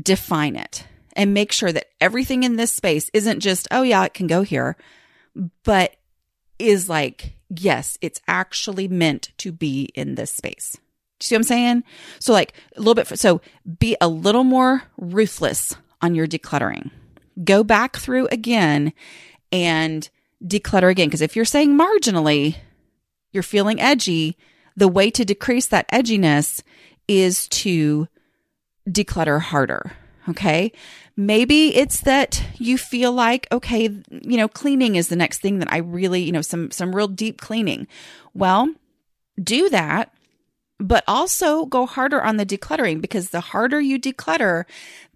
define 0.00 0.56
it 0.56 0.86
and 1.14 1.34
make 1.34 1.52
sure 1.52 1.72
that 1.72 1.86
everything 2.00 2.42
in 2.42 2.56
this 2.56 2.72
space 2.72 3.10
isn't 3.12 3.40
just, 3.40 3.68
oh, 3.70 3.82
yeah, 3.82 4.04
it 4.04 4.14
can 4.14 4.26
go 4.26 4.42
here, 4.42 4.76
but 5.64 5.96
is 6.58 6.88
like, 6.88 7.34
yes, 7.48 7.98
it's 8.00 8.20
actually 8.28 8.88
meant 8.88 9.32
to 9.38 9.52
be 9.52 9.90
in 9.94 10.14
this 10.14 10.32
space. 10.32 10.72
Do 10.72 11.24
you 11.24 11.26
see 11.26 11.34
what 11.34 11.38
I'm 11.38 11.44
saying? 11.44 11.84
So, 12.18 12.32
like 12.32 12.54
a 12.76 12.80
little 12.80 12.94
bit, 12.94 13.18
so 13.18 13.40
be 13.78 13.96
a 14.00 14.08
little 14.08 14.44
more 14.44 14.84
ruthless 14.96 15.74
on 16.00 16.14
your 16.14 16.26
decluttering. 16.26 16.90
Go 17.44 17.62
back 17.62 17.96
through 17.96 18.28
again 18.28 18.92
and 19.52 20.08
declutter 20.42 20.90
again. 20.90 21.08
Because 21.08 21.20
if 21.20 21.36
you're 21.36 21.44
saying 21.44 21.76
marginally, 21.76 22.56
you're 23.32 23.42
feeling 23.42 23.80
edgy, 23.80 24.36
the 24.76 24.88
way 24.88 25.10
to 25.10 25.24
decrease 25.24 25.66
that 25.68 25.90
edginess 25.90 26.62
is 27.08 27.48
to 27.48 28.08
declutter 28.88 29.40
harder. 29.40 29.92
Okay. 30.28 30.72
Maybe 31.16 31.74
it's 31.74 32.00
that 32.02 32.42
you 32.56 32.78
feel 32.78 33.12
like, 33.12 33.46
okay, 33.52 33.84
you 34.10 34.36
know, 34.36 34.48
cleaning 34.48 34.96
is 34.96 35.08
the 35.08 35.16
next 35.16 35.40
thing 35.40 35.58
that 35.58 35.72
I 35.72 35.78
really, 35.78 36.22
you 36.22 36.32
know, 36.32 36.42
some, 36.42 36.70
some 36.70 36.94
real 36.94 37.08
deep 37.08 37.40
cleaning. 37.40 37.88
Well, 38.32 38.72
do 39.42 39.68
that, 39.70 40.12
but 40.78 41.04
also 41.06 41.66
go 41.66 41.84
harder 41.84 42.22
on 42.22 42.36
the 42.36 42.46
decluttering 42.46 43.00
because 43.00 43.30
the 43.30 43.40
harder 43.40 43.80
you 43.80 43.98
declutter, 43.98 44.64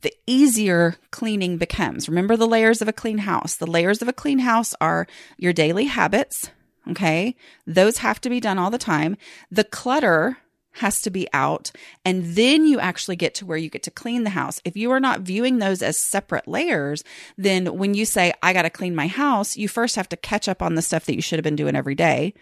the 0.02 0.12
easier 0.26 0.96
cleaning 1.10 1.56
becomes. 1.56 2.08
Remember 2.08 2.36
the 2.36 2.46
layers 2.46 2.82
of 2.82 2.88
a 2.88 2.92
clean 2.92 3.18
house. 3.18 3.54
The 3.56 3.66
layers 3.66 4.02
of 4.02 4.08
a 4.08 4.12
clean 4.12 4.40
house 4.40 4.74
are 4.80 5.06
your 5.38 5.52
daily 5.52 5.86
habits, 5.86 6.50
Okay. 6.90 7.36
Those 7.66 7.98
have 7.98 8.20
to 8.22 8.30
be 8.30 8.40
done 8.40 8.58
all 8.58 8.70
the 8.70 8.78
time. 8.78 9.16
The 9.50 9.64
clutter 9.64 10.38
has 10.74 11.00
to 11.02 11.10
be 11.10 11.28
out. 11.32 11.70
And 12.04 12.34
then 12.34 12.66
you 12.66 12.80
actually 12.80 13.16
get 13.16 13.34
to 13.36 13.46
where 13.46 13.56
you 13.56 13.70
get 13.70 13.84
to 13.84 13.90
clean 13.90 14.24
the 14.24 14.30
house. 14.30 14.60
If 14.64 14.76
you 14.76 14.90
are 14.90 15.00
not 15.00 15.20
viewing 15.20 15.58
those 15.58 15.82
as 15.82 15.96
separate 15.96 16.48
layers, 16.48 17.04
then 17.38 17.78
when 17.78 17.94
you 17.94 18.04
say, 18.04 18.32
I 18.42 18.52
got 18.52 18.62
to 18.62 18.70
clean 18.70 18.94
my 18.94 19.06
house, 19.06 19.56
you 19.56 19.68
first 19.68 19.94
have 19.96 20.08
to 20.08 20.16
catch 20.16 20.48
up 20.48 20.62
on 20.62 20.74
the 20.74 20.82
stuff 20.82 21.04
that 21.06 21.14
you 21.14 21.22
should 21.22 21.38
have 21.38 21.44
been 21.44 21.56
doing 21.56 21.76
every 21.76 21.94
day. 21.94 22.34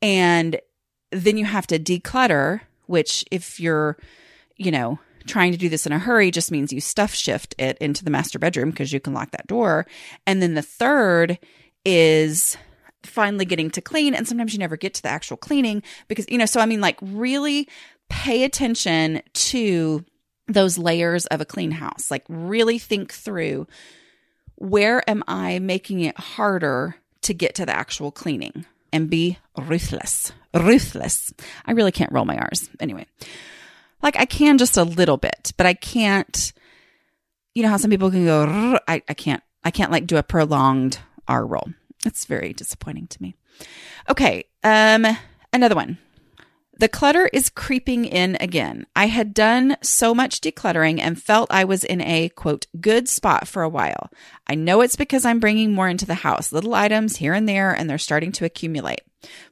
And 0.00 0.58
then 1.10 1.36
you 1.36 1.44
have 1.44 1.66
to 1.68 1.78
declutter, 1.78 2.62
which 2.86 3.24
if 3.30 3.60
you're, 3.60 3.98
you 4.56 4.70
know, 4.70 4.98
trying 5.26 5.52
to 5.52 5.58
do 5.58 5.68
this 5.68 5.86
in 5.86 5.92
a 5.92 5.98
hurry 5.98 6.30
just 6.30 6.50
means 6.50 6.72
you 6.72 6.80
stuff 6.80 7.14
shift 7.14 7.54
it 7.58 7.78
into 7.78 8.04
the 8.04 8.10
master 8.10 8.38
bedroom 8.38 8.70
because 8.70 8.92
you 8.92 9.00
can 9.00 9.12
lock 9.14 9.30
that 9.32 9.46
door. 9.46 9.86
And 10.26 10.40
then 10.40 10.54
the 10.54 10.62
third 10.62 11.38
is 11.84 12.56
finally 13.06 13.44
getting 13.44 13.70
to 13.70 13.80
clean. 13.80 14.14
And 14.14 14.26
sometimes 14.26 14.52
you 14.52 14.58
never 14.58 14.76
get 14.76 14.94
to 14.94 15.02
the 15.02 15.08
actual 15.08 15.36
cleaning 15.36 15.82
because, 16.08 16.26
you 16.28 16.38
know, 16.38 16.46
so 16.46 16.60
I 16.60 16.66
mean, 16.66 16.80
like, 16.80 16.98
really 17.00 17.68
pay 18.08 18.44
attention 18.44 19.22
to 19.32 20.04
those 20.46 20.76
layers 20.76 21.26
of 21.26 21.40
a 21.40 21.44
clean 21.44 21.70
house. 21.70 22.10
Like, 22.10 22.24
really 22.28 22.78
think 22.78 23.12
through 23.12 23.66
where 24.56 25.08
am 25.08 25.24
I 25.26 25.58
making 25.58 26.00
it 26.00 26.18
harder 26.18 26.96
to 27.22 27.34
get 27.34 27.54
to 27.56 27.66
the 27.66 27.74
actual 27.74 28.10
cleaning 28.10 28.66
and 28.92 29.10
be 29.10 29.38
ruthless. 29.58 30.32
Ruthless. 30.54 31.32
I 31.66 31.72
really 31.72 31.90
can't 31.90 32.12
roll 32.12 32.24
my 32.24 32.36
R's. 32.36 32.70
Anyway, 32.78 33.06
like 34.02 34.16
I 34.16 34.24
can 34.24 34.58
just 34.58 34.76
a 34.76 34.84
little 34.84 35.16
bit, 35.16 35.52
but 35.56 35.66
I 35.66 35.74
can't, 35.74 36.52
you 37.54 37.62
know 37.62 37.70
how 37.70 37.76
some 37.76 37.90
people 37.90 38.10
can 38.10 38.24
go, 38.24 38.78
I, 38.86 39.02
I 39.08 39.14
can't, 39.14 39.42
I 39.64 39.70
can't 39.70 39.90
like 39.90 40.06
do 40.06 40.16
a 40.16 40.22
prolonged 40.22 40.98
R 41.26 41.44
roll. 41.44 41.68
It's 42.04 42.24
very 42.24 42.52
disappointing 42.52 43.06
to 43.08 43.22
me. 43.22 43.34
Okay. 44.08 44.44
Um, 44.62 45.06
another 45.52 45.74
one. 45.74 45.98
The 46.76 46.88
clutter 46.88 47.30
is 47.32 47.50
creeping 47.50 48.04
in 48.04 48.36
again. 48.40 48.84
I 48.96 49.06
had 49.06 49.32
done 49.32 49.76
so 49.80 50.12
much 50.12 50.40
decluttering 50.40 50.98
and 51.00 51.22
felt 51.22 51.52
I 51.52 51.64
was 51.64 51.84
in 51.84 52.00
a 52.00 52.30
quote 52.30 52.66
good 52.80 53.08
spot 53.08 53.46
for 53.46 53.62
a 53.62 53.68
while. 53.68 54.10
I 54.48 54.56
know 54.56 54.80
it's 54.80 54.96
because 54.96 55.24
I'm 55.24 55.38
bringing 55.38 55.72
more 55.72 55.88
into 55.88 56.04
the 56.04 56.14
house, 56.14 56.50
little 56.50 56.74
items 56.74 57.16
here 57.16 57.32
and 57.32 57.48
there, 57.48 57.72
and 57.72 57.88
they're 57.88 57.96
starting 57.96 58.32
to 58.32 58.44
accumulate. 58.44 59.02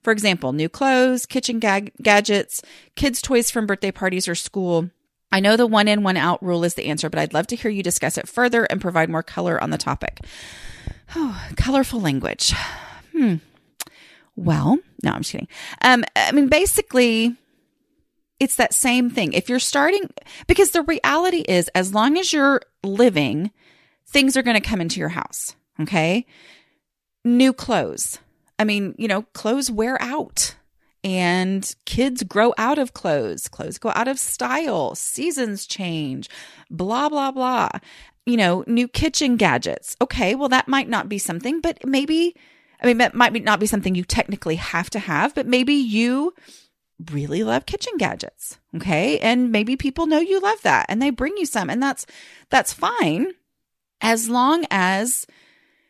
For 0.02 0.12
example, 0.12 0.52
new 0.52 0.68
clothes, 0.68 1.24
kitchen 1.24 1.60
gadgets, 1.60 2.60
kids' 2.96 3.22
toys 3.22 3.50
from 3.50 3.66
birthday 3.66 3.92
parties 3.92 4.26
or 4.26 4.34
school. 4.34 4.90
I 5.30 5.38
know 5.38 5.56
the 5.56 5.66
one 5.66 5.86
in, 5.86 6.02
one 6.02 6.16
out 6.16 6.42
rule 6.42 6.64
is 6.64 6.74
the 6.74 6.86
answer, 6.86 7.08
but 7.08 7.20
I'd 7.20 7.32
love 7.32 7.46
to 7.48 7.56
hear 7.56 7.70
you 7.70 7.84
discuss 7.84 8.18
it 8.18 8.28
further 8.28 8.64
and 8.64 8.80
provide 8.80 9.08
more 9.08 9.22
color 9.22 9.62
on 9.62 9.70
the 9.70 9.78
topic. 9.78 10.20
Oh, 11.14 11.48
colorful 11.56 12.00
language. 12.00 12.52
Hmm. 13.12 13.36
Well, 14.36 14.78
no, 15.02 15.10
I'm 15.10 15.20
just 15.20 15.32
kidding. 15.32 15.48
Um, 15.82 16.04
I 16.16 16.32
mean, 16.32 16.48
basically, 16.48 17.36
it's 18.40 18.56
that 18.56 18.74
same 18.74 19.10
thing. 19.10 19.34
If 19.34 19.48
you're 19.48 19.58
starting, 19.58 20.08
because 20.46 20.70
the 20.70 20.82
reality 20.82 21.44
is, 21.48 21.68
as 21.74 21.92
long 21.92 22.16
as 22.16 22.32
you're 22.32 22.62
living, 22.82 23.50
things 24.06 24.36
are 24.36 24.42
going 24.42 24.60
to 24.60 24.68
come 24.68 24.80
into 24.80 25.00
your 25.00 25.10
house. 25.10 25.54
Okay. 25.80 26.26
New 27.24 27.52
clothes. 27.52 28.18
I 28.58 28.64
mean, 28.64 28.94
you 28.98 29.08
know, 29.08 29.22
clothes 29.32 29.70
wear 29.70 30.00
out 30.00 30.54
and 31.04 31.74
kids 31.84 32.22
grow 32.22 32.54
out 32.58 32.78
of 32.78 32.92
clothes. 32.92 33.48
Clothes 33.48 33.78
go 33.78 33.90
out 33.94 34.08
of 34.08 34.18
style. 34.18 34.94
Seasons 34.94 35.66
change, 35.66 36.28
blah, 36.70 37.08
blah, 37.08 37.32
blah. 37.32 37.68
You 38.24 38.36
know, 38.36 38.64
new 38.66 38.86
kitchen 38.86 39.36
gadgets. 39.36 39.96
Okay. 40.00 40.34
Well, 40.34 40.48
that 40.48 40.68
might 40.68 40.88
not 40.88 41.08
be 41.08 41.18
something, 41.18 41.60
but 41.60 41.84
maybe 41.84 42.34
I 42.82 42.86
mean, 42.86 42.98
that 42.98 43.14
might 43.14 43.32
not 43.44 43.60
be 43.60 43.66
something 43.66 43.94
you 43.94 44.04
technically 44.04 44.56
have 44.56 44.90
to 44.90 44.98
have, 44.98 45.34
but 45.34 45.46
maybe 45.46 45.74
you 45.74 46.34
really 47.10 47.44
love 47.44 47.64
kitchen 47.64 47.96
gadgets. 47.96 48.58
Okay. 48.76 49.18
And 49.20 49.52
maybe 49.52 49.76
people 49.76 50.06
know 50.06 50.18
you 50.18 50.40
love 50.40 50.60
that 50.62 50.86
and 50.88 51.00
they 51.00 51.10
bring 51.10 51.36
you 51.36 51.46
some 51.46 51.70
and 51.70 51.80
that's, 51.82 52.06
that's 52.50 52.72
fine 52.72 53.32
as 54.00 54.28
long 54.28 54.66
as 54.70 55.26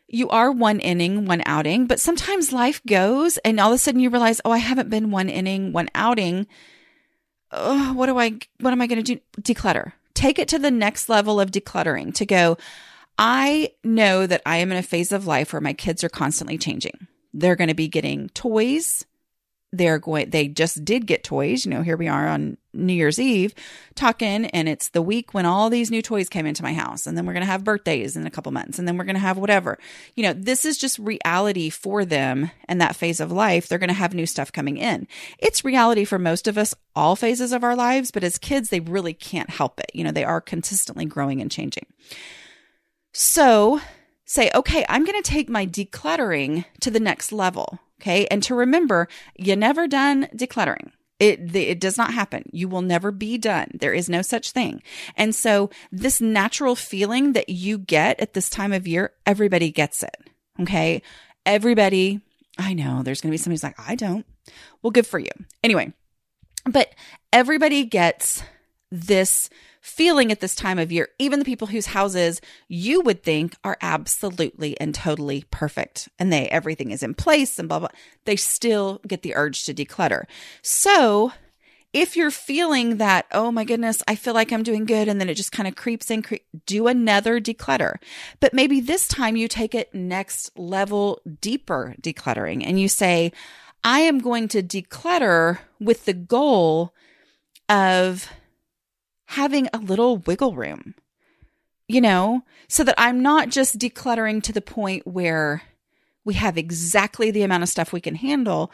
you 0.07 0.29
are 0.29 0.51
one 0.51 0.79
inning, 0.79 1.25
one 1.25 1.41
outing, 1.47 1.87
but 1.87 1.99
sometimes 1.99 2.53
life 2.53 2.81
goes 2.85 3.37
and 3.39 3.59
all 3.59 3.71
of 3.71 3.75
a 3.75 3.77
sudden 3.79 3.99
you 3.99 4.11
realize, 4.11 4.39
oh, 4.45 4.51
I 4.51 4.59
haven't 4.59 4.91
been 4.91 5.09
one 5.09 5.29
inning, 5.29 5.73
one 5.73 5.89
outing. 5.95 6.45
Oh, 7.51 7.93
what 7.93 8.05
do 8.05 8.19
I, 8.19 8.37
what 8.59 8.71
am 8.71 8.81
I 8.81 8.87
going 8.87 9.03
to 9.03 9.15
do? 9.15 9.21
Declutter. 9.41 9.93
Take 10.23 10.39
it 10.39 10.47
to 10.47 10.57
the 10.57 10.71
next 10.71 11.09
level 11.09 11.41
of 11.41 11.51
decluttering 11.51 12.13
to 12.13 12.25
go, 12.25 12.55
I 13.17 13.73
know 13.83 14.25
that 14.25 14.41
I 14.45 14.55
am 14.55 14.71
in 14.71 14.77
a 14.77 14.81
phase 14.81 15.11
of 15.11 15.27
life 15.27 15.51
where 15.51 15.59
my 15.59 15.73
kids 15.73 16.01
are 16.01 16.07
constantly 16.07 16.57
changing. 16.57 17.07
They're 17.33 17.57
going 17.57 17.67
to 17.67 17.73
be 17.73 17.89
getting 17.89 18.29
toys. 18.29 19.05
They're 19.73 19.99
going, 19.99 20.29
they 20.29 20.47
just 20.47 20.85
did 20.85 21.07
get 21.07 21.25
toys. 21.25 21.65
You 21.65 21.71
know, 21.71 21.81
here 21.81 21.97
we 21.97 22.07
are 22.07 22.29
on 22.29 22.55
New 22.73 22.93
Year's 22.93 23.19
Eve 23.19 23.53
talking, 23.95 24.45
and 24.47 24.67
it's 24.67 24.89
the 24.89 25.01
week 25.01 25.33
when 25.33 25.45
all 25.45 25.69
these 25.69 25.91
new 25.91 26.01
toys 26.01 26.29
came 26.29 26.45
into 26.45 26.63
my 26.63 26.73
house. 26.73 27.05
And 27.05 27.17
then 27.17 27.25
we're 27.25 27.33
going 27.33 27.45
to 27.45 27.51
have 27.51 27.63
birthdays 27.63 28.15
in 28.15 28.25
a 28.25 28.31
couple 28.31 28.51
months, 28.51 28.79
and 28.79 28.87
then 28.87 28.97
we're 28.97 29.03
going 29.03 29.15
to 29.15 29.19
have 29.19 29.37
whatever. 29.37 29.77
You 30.15 30.23
know, 30.23 30.33
this 30.33 30.65
is 30.65 30.77
just 30.77 30.99
reality 30.99 31.69
for 31.69 32.05
them 32.05 32.51
and 32.67 32.81
that 32.81 32.95
phase 32.95 33.19
of 33.19 33.31
life. 33.31 33.67
They're 33.67 33.77
going 33.77 33.87
to 33.89 33.93
have 33.93 34.13
new 34.13 34.25
stuff 34.25 34.51
coming 34.51 34.77
in. 34.77 35.07
It's 35.39 35.65
reality 35.65 36.05
for 36.05 36.19
most 36.19 36.47
of 36.47 36.57
us, 36.57 36.73
all 36.95 37.15
phases 37.15 37.51
of 37.51 37.63
our 37.63 37.75
lives, 37.75 38.11
but 38.11 38.23
as 38.23 38.37
kids, 38.37 38.69
they 38.69 38.79
really 38.79 39.13
can't 39.13 39.49
help 39.49 39.79
it. 39.79 39.91
You 39.93 40.03
know, 40.03 40.11
they 40.11 40.23
are 40.23 40.41
consistently 40.41 41.05
growing 41.05 41.41
and 41.41 41.51
changing. 41.51 41.85
So 43.13 43.79
say, 44.25 44.49
okay, 44.55 44.85
I'm 44.89 45.05
going 45.05 45.21
to 45.21 45.29
take 45.29 45.49
my 45.49 45.65
decluttering 45.65 46.65
to 46.81 46.89
the 46.89 46.99
next 46.99 47.31
level. 47.31 47.79
Okay. 48.01 48.25
And 48.27 48.43
to 48.43 48.55
remember, 48.55 49.07
you 49.37 49.55
never 49.55 49.87
done 49.87 50.27
decluttering. 50.35 50.91
It, 51.23 51.55
it 51.55 51.79
does 51.79 51.97
not 51.97 52.13
happen. 52.13 52.43
You 52.51 52.67
will 52.67 52.81
never 52.81 53.11
be 53.11 53.37
done. 53.37 53.71
There 53.73 53.93
is 53.93 54.09
no 54.09 54.21
such 54.21 54.51
thing. 54.51 54.83
And 55.15 55.33
so 55.33 55.69
this 55.89 56.19
natural 56.19 56.75
feeling 56.75 57.31
that 57.33 57.47
you 57.47 57.77
get 57.77 58.19
at 58.19 58.33
this 58.33 58.49
time 58.49 58.73
of 58.73 58.87
year, 58.87 59.13
everybody 59.25 59.71
gets 59.71 60.03
it. 60.03 60.17
Okay. 60.59 61.01
Everybody, 61.45 62.19
I 62.57 62.73
know 62.73 63.03
there's 63.03 63.21
going 63.21 63.29
to 63.29 63.33
be 63.33 63.37
somebody 63.37 63.55
who's 63.55 63.63
like, 63.63 63.79
I 63.79 63.95
don't. 63.95 64.25
Well, 64.81 64.91
good 64.91 65.07
for 65.07 65.19
you. 65.19 65.31
Anyway, 65.63 65.93
but 66.65 66.93
everybody 67.31 67.85
gets 67.85 68.43
this 68.93 69.49
feeling 69.81 70.31
at 70.31 70.39
this 70.39 70.53
time 70.53 70.77
of 70.77 70.91
year, 70.91 71.09
even 71.17 71.39
the 71.39 71.45
people 71.45 71.67
whose 71.67 71.87
houses 71.87 72.39
you 72.67 73.01
would 73.01 73.23
think 73.23 73.55
are 73.63 73.77
absolutely 73.81 74.79
and 74.79 74.93
totally 74.93 75.43
perfect 75.49 76.07
and 76.19 76.31
they 76.31 76.47
everything 76.49 76.91
is 76.91 77.01
in 77.01 77.15
place 77.15 77.57
and 77.57 77.67
blah 77.67 77.79
blah, 77.79 77.89
they 78.25 78.35
still 78.35 79.01
get 79.07 79.23
the 79.23 79.35
urge 79.35 79.65
to 79.65 79.73
declutter. 79.73 80.25
So, 80.61 81.33
if 81.91 82.15
you're 82.15 82.31
feeling 82.31 82.97
that, 82.97 83.25
oh 83.31 83.51
my 83.51 83.63
goodness, 83.63 84.01
I 84.07 84.15
feel 84.15 84.33
like 84.33 84.51
I'm 84.51 84.63
doing 84.63 84.85
good, 84.85 85.07
and 85.07 85.21
then 85.21 85.29
it 85.29 85.35
just 85.35 85.51
kind 85.51 85.67
of 85.67 85.75
creeps 85.75 86.09
in, 86.09 86.23
cre- 86.23 86.35
do 86.65 86.87
another 86.87 87.39
declutter. 87.39 87.97
But 88.39 88.53
maybe 88.53 88.81
this 88.81 89.07
time 89.07 89.35
you 89.35 89.47
take 89.47 89.75
it 89.75 89.93
next 89.93 90.49
level, 90.57 91.21
deeper 91.39 91.93
decluttering, 92.01 92.63
and 92.65 92.79
you 92.79 92.87
say, 92.87 93.31
I 93.83 93.99
am 93.99 94.19
going 94.19 94.47
to 94.49 94.63
declutter 94.63 95.59
with 95.79 96.05
the 96.05 96.13
goal 96.13 96.95
of 97.69 98.27
having 99.33 99.67
a 99.73 99.77
little 99.79 100.17
wiggle 100.17 100.55
room, 100.55 100.93
you 101.87 101.99
know, 101.99 102.43
so 102.67 102.83
that 102.83 102.93
I'm 102.99 103.23
not 103.23 103.49
just 103.49 103.79
decluttering 103.79 104.43
to 104.43 104.53
the 104.53 104.61
point 104.61 105.07
where 105.07 105.63
we 106.23 106.35
have 106.35 106.55
exactly 106.55 107.31
the 107.31 107.41
amount 107.41 107.63
of 107.63 107.69
stuff 107.69 107.91
we 107.91 107.99
can 107.99 108.13
handle. 108.13 108.71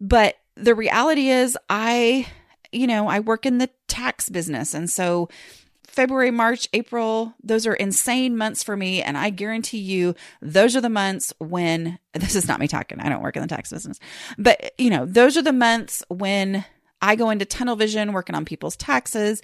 But 0.00 0.36
the 0.56 0.74
reality 0.74 1.28
is, 1.28 1.56
I, 1.70 2.26
you 2.70 2.86
know, 2.86 3.08
I 3.08 3.20
work 3.20 3.46
in 3.46 3.56
the 3.58 3.70
tax 3.88 4.28
business. 4.28 4.74
And 4.74 4.90
so 4.90 5.30
February, 5.86 6.30
March, 6.30 6.68
April, 6.74 7.32
those 7.42 7.66
are 7.66 7.74
insane 7.74 8.36
months 8.36 8.62
for 8.62 8.76
me. 8.76 9.02
And 9.02 9.16
I 9.16 9.30
guarantee 9.30 9.78
you, 9.78 10.14
those 10.42 10.76
are 10.76 10.82
the 10.82 10.90
months 10.90 11.32
when 11.38 11.98
this 12.12 12.36
is 12.36 12.46
not 12.46 12.60
me 12.60 12.68
talking. 12.68 13.00
I 13.00 13.08
don't 13.08 13.22
work 13.22 13.36
in 13.36 13.42
the 13.42 13.48
tax 13.48 13.70
business, 13.70 13.98
but 14.36 14.74
you 14.76 14.90
know, 14.90 15.06
those 15.06 15.38
are 15.38 15.42
the 15.42 15.52
months 15.52 16.02
when 16.08 16.64
I 17.00 17.16
go 17.16 17.30
into 17.30 17.44
tunnel 17.44 17.76
vision 17.76 18.12
working 18.12 18.34
on 18.34 18.44
people's 18.44 18.76
taxes 18.76 19.42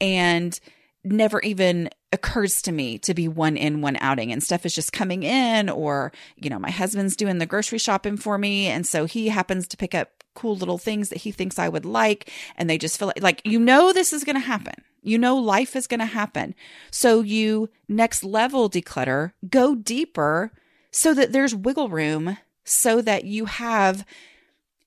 and 0.00 0.58
never 1.04 1.40
even 1.40 1.90
occurs 2.12 2.60
to 2.62 2.72
me 2.72 2.98
to 2.98 3.14
be 3.14 3.28
one 3.28 3.56
in 3.56 3.80
one 3.80 3.96
outing. 4.00 4.32
And 4.32 4.42
stuff 4.42 4.66
is 4.66 4.74
just 4.74 4.92
coming 4.92 5.22
in 5.22 5.68
or 5.68 6.12
you 6.36 6.50
know 6.50 6.58
my 6.58 6.70
husband's 6.70 7.16
doing 7.16 7.38
the 7.38 7.46
grocery 7.46 7.78
shopping 7.78 8.16
for 8.16 8.38
me. 8.38 8.66
And 8.66 8.86
so 8.86 9.04
he 9.04 9.28
happens 9.28 9.68
to 9.68 9.76
pick 9.76 9.94
up 9.94 10.24
cool 10.34 10.56
little 10.56 10.78
things 10.78 11.08
that 11.08 11.18
he 11.18 11.32
thinks 11.32 11.58
I 11.58 11.68
would 11.68 11.84
like. 11.84 12.30
And 12.56 12.68
they 12.68 12.78
just 12.78 12.98
feel 12.98 13.08
like, 13.08 13.22
like 13.22 13.42
you 13.44 13.58
know 13.58 13.92
this 13.92 14.12
is 14.12 14.24
going 14.24 14.36
to 14.36 14.40
happen. 14.40 14.74
You 15.02 15.18
know 15.18 15.36
life 15.36 15.76
is 15.76 15.86
going 15.86 16.00
to 16.00 16.06
happen. 16.06 16.54
So 16.90 17.20
you 17.20 17.70
next 17.88 18.22
level 18.22 18.68
declutter 18.68 19.32
go 19.48 19.74
deeper 19.74 20.52
so 20.90 21.14
that 21.14 21.32
there's 21.32 21.54
wiggle 21.54 21.88
room 21.88 22.36
so 22.64 23.00
that 23.00 23.24
you 23.24 23.46
have 23.46 24.04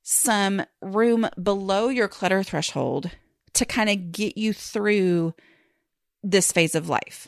some 0.04 0.64
room 0.82 1.28
below 1.42 1.88
your 1.88 2.08
clutter 2.08 2.44
threshold 2.44 3.10
to 3.54 3.66
kind 3.66 3.90
of 3.90 4.12
get 4.12 4.38
you 4.38 4.54
through 4.54 5.34
this 6.24 6.52
phase 6.52 6.76
of 6.76 6.90
life. 6.90 7.28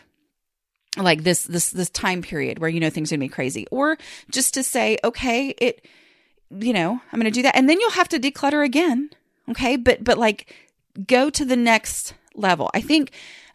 Like 0.97 1.23
this 1.23 1.43
this 1.43 1.71
this 1.71 1.89
time 1.89 2.21
period 2.21 2.59
where 2.59 2.69
you 2.69 2.79
know 2.79 2.89
things 2.89 3.11
are 3.11 3.17
going 3.17 3.27
to 3.27 3.31
be 3.31 3.35
crazy. 3.35 3.67
Or 3.69 3.97
just 4.31 4.53
to 4.53 4.63
say 4.63 4.97
okay 5.03 5.49
it 5.57 5.85
you 6.59 6.73
know 6.73 7.01
i'm 7.11 7.19
going 7.19 7.25
to 7.25 7.31
do 7.31 7.41
that. 7.41 7.55
And 7.55 7.67
then 7.67 7.81
you'll 7.81 7.91
have 7.91 8.07
to 8.09 8.19
declutter 8.19 8.63
again 8.63 9.09
okay? 9.49 9.75
But 9.75 10.03
but 10.03 10.17
like 10.17 10.53
go 11.07 11.29
to 11.29 11.45
the 11.45 11.55
next 11.55 12.13
level. 12.33 12.69
I 12.73 12.81
think 12.81 13.11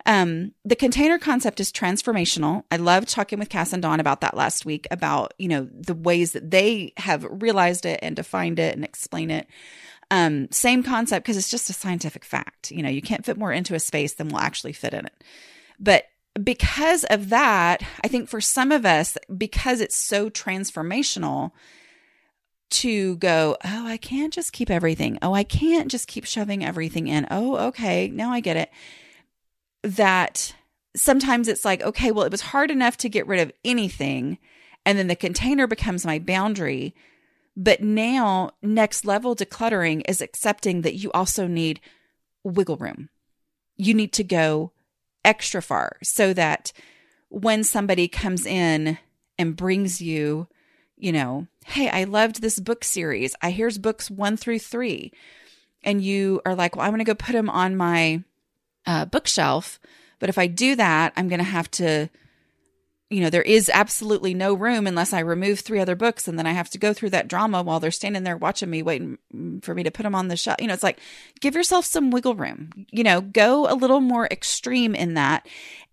um 0.06 0.52
the 0.64 0.76
container 0.76 1.18
concept 1.18 1.60
is 1.60 1.72
transformational. 1.72 2.64
I 2.70 2.76
loved 2.76 3.08
talking 3.08 3.38
with 3.38 3.48
Cas 3.48 3.72
and 3.72 3.82
dawn 3.82 4.00
about 4.00 4.20
that 4.22 4.36
last 4.36 4.64
week 4.64 4.86
about 4.90 5.34
you 5.38 5.48
know 5.48 5.68
the 5.72 5.94
ways 5.94 6.32
that 6.32 6.50
they 6.50 6.92
have 6.96 7.26
realized 7.28 7.86
it 7.86 8.00
and 8.02 8.16
defined 8.16 8.58
it 8.58 8.74
and 8.74 8.84
explain 8.84 9.30
it 9.30 9.46
Um, 10.10 10.50
same 10.50 10.82
concept 10.82 11.24
because 11.24 11.36
it's 11.36 11.50
just 11.50 11.70
a 11.70 11.74
scientific 11.74 12.24
fact. 12.24 12.70
You 12.70 12.82
know, 12.82 12.88
you 12.88 13.02
can't 13.02 13.24
fit 13.24 13.38
more 13.38 13.52
into 13.52 13.74
a 13.74 13.80
space 13.80 14.14
than 14.14 14.28
will 14.28 14.40
actually 14.40 14.72
fit 14.72 14.94
in 14.94 15.06
it. 15.06 15.24
But 15.78 16.04
because 16.42 17.04
of 17.04 17.28
that, 17.28 17.82
I 18.02 18.08
think 18.08 18.28
for 18.28 18.40
some 18.40 18.72
of 18.72 18.84
us, 18.84 19.16
because 19.36 19.80
it's 19.80 19.96
so 19.96 20.28
transformational, 20.28 21.52
to 22.70 23.16
go, 23.16 23.56
oh, 23.64 23.86
I 23.86 23.96
can't 23.96 24.32
just 24.32 24.52
keep 24.52 24.70
everything. 24.70 25.18
Oh, 25.22 25.34
I 25.34 25.42
can't 25.42 25.90
just 25.90 26.06
keep 26.06 26.24
shoving 26.24 26.64
everything 26.64 27.08
in. 27.08 27.26
Oh, 27.30 27.56
okay, 27.68 28.08
now 28.08 28.30
I 28.30 28.40
get 28.40 28.56
it. 28.56 28.70
That 29.82 30.54
sometimes 30.96 31.48
it's 31.48 31.64
like, 31.64 31.82
okay, 31.82 32.12
well, 32.12 32.24
it 32.24 32.32
was 32.32 32.40
hard 32.40 32.70
enough 32.70 32.96
to 32.98 33.08
get 33.08 33.26
rid 33.26 33.40
of 33.40 33.52
anything. 33.64 34.38
And 34.86 34.98
then 34.98 35.08
the 35.08 35.16
container 35.16 35.66
becomes 35.66 36.06
my 36.06 36.18
boundary. 36.18 36.94
But 37.56 37.82
now, 37.82 38.52
next 38.62 39.04
level 39.04 39.34
decluttering 39.34 40.02
is 40.08 40.20
accepting 40.20 40.82
that 40.82 40.94
you 40.94 41.10
also 41.12 41.46
need 41.46 41.80
wiggle 42.44 42.76
room. 42.76 43.10
You 43.76 43.94
need 43.94 44.12
to 44.14 44.24
go 44.24 44.72
extra 45.24 45.60
far 45.60 45.96
so 46.02 46.32
that 46.32 46.72
when 47.28 47.64
somebody 47.64 48.08
comes 48.08 48.46
in 48.46 48.98
and 49.38 49.56
brings 49.56 50.00
you, 50.00 50.48
you 50.96 51.12
know, 51.12 51.46
hey, 51.66 51.88
I 51.88 52.04
loved 52.04 52.40
this 52.40 52.60
book 52.60 52.84
series. 52.84 53.34
I 53.42 53.50
here's 53.50 53.78
books 53.78 54.10
one 54.10 54.36
through 54.36 54.58
three. 54.60 55.12
And 55.82 56.02
you 56.02 56.42
are 56.44 56.54
like, 56.54 56.76
well, 56.76 56.84
I'm 56.84 56.90
going 56.90 56.98
to 56.98 57.04
go 57.04 57.14
put 57.14 57.32
them 57.32 57.48
on 57.48 57.76
my 57.76 58.22
uh, 58.86 59.06
bookshelf. 59.06 59.80
But 60.18 60.28
if 60.28 60.36
I 60.36 60.46
do 60.46 60.76
that, 60.76 61.14
I'm 61.16 61.28
going 61.28 61.38
to 61.38 61.44
have 61.44 61.70
to 61.72 62.10
you 63.10 63.20
know, 63.20 63.28
there 63.28 63.42
is 63.42 63.68
absolutely 63.74 64.34
no 64.34 64.54
room 64.54 64.86
unless 64.86 65.12
I 65.12 65.18
remove 65.18 65.58
three 65.58 65.80
other 65.80 65.96
books 65.96 66.28
and 66.28 66.38
then 66.38 66.46
I 66.46 66.52
have 66.52 66.70
to 66.70 66.78
go 66.78 66.92
through 66.92 67.10
that 67.10 67.26
drama 67.26 67.60
while 67.60 67.80
they're 67.80 67.90
standing 67.90 68.22
there 68.22 68.36
watching 68.36 68.70
me, 68.70 68.82
waiting 68.82 69.18
for 69.62 69.74
me 69.74 69.82
to 69.82 69.90
put 69.90 70.04
them 70.04 70.14
on 70.14 70.28
the 70.28 70.36
shelf. 70.36 70.58
You 70.60 70.68
know, 70.68 70.74
it's 70.74 70.84
like 70.84 71.00
give 71.40 71.56
yourself 71.56 71.84
some 71.84 72.12
wiggle 72.12 72.36
room, 72.36 72.70
you 72.92 73.02
know, 73.02 73.20
go 73.20 73.68
a 73.68 73.74
little 73.74 74.00
more 74.00 74.28
extreme 74.30 74.94
in 74.94 75.14
that 75.14 75.44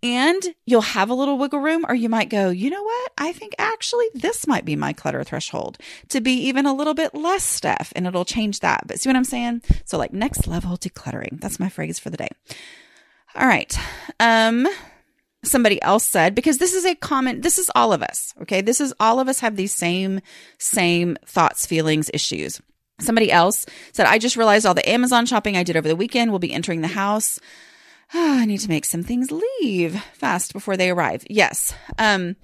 and 0.03 0.43
you'll 0.67 0.82
have 0.82 1.10
a 1.10 1.15
little 1.15 1.39
wiggle 1.39 1.60
room 1.60 1.88
or 1.89 1.95
you 1.95 2.08
might 2.08 2.30
go, 2.30 2.51
you 2.51 2.69
know 2.69 2.84
what? 2.84 3.12
I 3.17 3.34
think 3.34 3.56
actually 3.58 4.06
this 4.13 4.45
might 4.45 4.63
be 4.63 4.75
my 4.75 4.93
clutter 4.93 5.23
threshold 5.23 5.80
to 6.10 6.21
be 6.21 6.34
even 6.34 6.67
a 6.67 6.73
little 6.73 6.93
bit 6.93 7.15
less 7.15 7.43
stuff 7.43 7.91
and 7.95 8.06
it'll 8.06 8.25
change 8.25 8.60
that. 8.60 8.84
But 8.86 8.99
see 8.99 9.10
what 9.10 9.15
I'm 9.15 9.23
saying? 9.23 9.63
So 9.86 9.97
like 9.97 10.13
next 10.13 10.45
level 10.45 10.77
decluttering. 10.77 11.41
That's 11.41 11.60
my 11.60 11.69
phrase 11.69 11.97
for 11.97 12.12
the 12.12 12.17
day. 12.17 12.30
All 13.36 13.47
right. 13.47 13.75
Um, 14.19 14.67
somebody 15.48 15.82
else 15.82 16.04
said 16.06 16.36
because 16.36 16.58
this 16.58 16.74
is 16.74 16.86
a 16.86 16.96
common 16.96 17.42
this 17.42 17.58
is 17.58 17.72
all 17.76 17.94
of 17.94 18.02
us 18.02 18.34
okay? 18.42 18.62
This 18.62 18.82
is 18.82 18.94
all 19.00 19.20
of 19.20 19.28
us 19.28 19.40
have 19.40 19.56
these 19.56 19.74
same 19.74 20.22
same 20.58 21.18
thoughts 21.26 21.66
feelings 21.66 22.10
issues. 22.14 22.62
Somebody 23.00 23.32
else 23.32 23.66
said 23.94 24.06
i 24.08 24.18
just 24.18 24.38
realized 24.38 24.66
all 24.66 24.74
the 24.74 24.90
amazon 24.90 25.26
shopping 25.26 25.56
i 25.56 25.64
did 25.64 25.78
over 25.78 25.88
the 25.88 25.96
weekend 25.96 26.32
will 26.32 26.40
be 26.40 26.54
entering 26.54 26.82
the 26.82 26.88
house. 26.88 27.40
Oh, 28.14 28.38
i 28.40 28.46
need 28.46 28.60
to 28.60 28.70
make 28.70 28.86
some 28.86 29.04
things 29.04 29.32
leave 29.32 30.02
fast 30.14 30.54
before 30.54 30.78
they 30.78 30.90
arrive. 30.90 31.24
Yes 31.30 31.74
um 31.98 32.36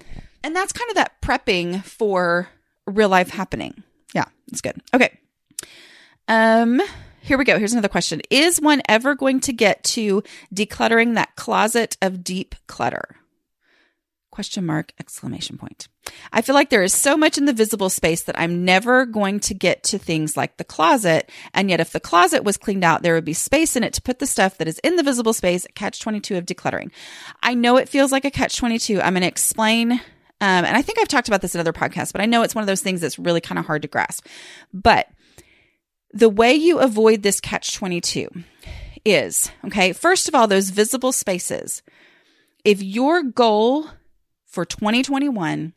and 0.42 0.54
that's 0.54 0.72
kind 0.72 0.90
of 0.90 0.96
that 0.96 1.20
prepping 1.22 1.82
for 1.84 2.48
real 2.86 3.08
life 3.08 3.30
happening. 3.30 3.82
Yeah 4.14 4.26
it's 4.48 4.60
good. 4.60 4.80
Okay. 4.92 5.18
Um 6.28 6.80
here 7.24 7.38
we 7.38 7.44
go. 7.44 7.58
Here's 7.58 7.72
another 7.72 7.88
question. 7.88 8.20
Is 8.28 8.60
one 8.60 8.82
ever 8.86 9.14
going 9.14 9.40
to 9.40 9.52
get 9.54 9.82
to 9.84 10.22
decluttering 10.54 11.14
that 11.14 11.36
closet 11.36 11.96
of 12.02 12.22
deep 12.22 12.54
clutter? 12.66 13.16
Question 14.30 14.66
mark, 14.66 14.92
exclamation 15.00 15.56
point. 15.56 15.88
I 16.32 16.42
feel 16.42 16.54
like 16.54 16.68
there 16.68 16.82
is 16.82 16.92
so 16.92 17.16
much 17.16 17.38
in 17.38 17.46
the 17.46 17.54
visible 17.54 17.88
space 17.88 18.24
that 18.24 18.38
I'm 18.38 18.66
never 18.66 19.06
going 19.06 19.40
to 19.40 19.54
get 19.54 19.84
to 19.84 19.98
things 19.98 20.36
like 20.36 20.58
the 20.58 20.64
closet. 20.64 21.30
And 21.54 21.70
yet, 21.70 21.80
if 21.80 21.92
the 21.92 22.00
closet 22.00 22.44
was 22.44 22.58
cleaned 22.58 22.84
out, 22.84 23.02
there 23.02 23.14
would 23.14 23.24
be 23.24 23.32
space 23.32 23.74
in 23.74 23.84
it 23.84 23.94
to 23.94 24.02
put 24.02 24.18
the 24.18 24.26
stuff 24.26 24.58
that 24.58 24.68
is 24.68 24.78
in 24.80 24.96
the 24.96 25.02
visible 25.02 25.32
space, 25.32 25.66
catch 25.74 26.00
22 26.00 26.36
of 26.36 26.44
decluttering. 26.44 26.90
I 27.42 27.54
know 27.54 27.78
it 27.78 27.88
feels 27.88 28.12
like 28.12 28.26
a 28.26 28.30
catch 28.30 28.58
22. 28.58 29.00
I'm 29.00 29.14
going 29.14 29.22
to 29.22 29.28
explain 29.28 30.00
um, 30.40 30.66
and 30.66 30.76
I 30.76 30.82
think 30.82 30.98
I've 30.98 31.08
talked 31.08 31.28
about 31.28 31.40
this 31.40 31.54
in 31.54 31.60
other 31.60 31.72
podcasts, 31.72 32.12
but 32.12 32.20
I 32.20 32.26
know 32.26 32.42
it's 32.42 32.54
one 32.54 32.62
of 32.62 32.66
those 32.66 32.82
things 32.82 33.00
that's 33.00 33.18
really 33.18 33.40
kind 33.40 33.58
of 33.58 33.64
hard 33.64 33.80
to 33.80 33.88
grasp. 33.88 34.26
But 34.74 35.08
the 36.14 36.28
way 36.28 36.54
you 36.54 36.78
avoid 36.78 37.22
this 37.22 37.40
catch 37.40 37.74
22 37.74 38.30
is 39.04 39.50
okay, 39.66 39.92
first 39.92 40.28
of 40.28 40.34
all, 40.34 40.46
those 40.46 40.70
visible 40.70 41.12
spaces. 41.12 41.82
If 42.64 42.82
your 42.82 43.22
goal 43.22 43.88
for 44.46 44.64
2021 44.64 45.74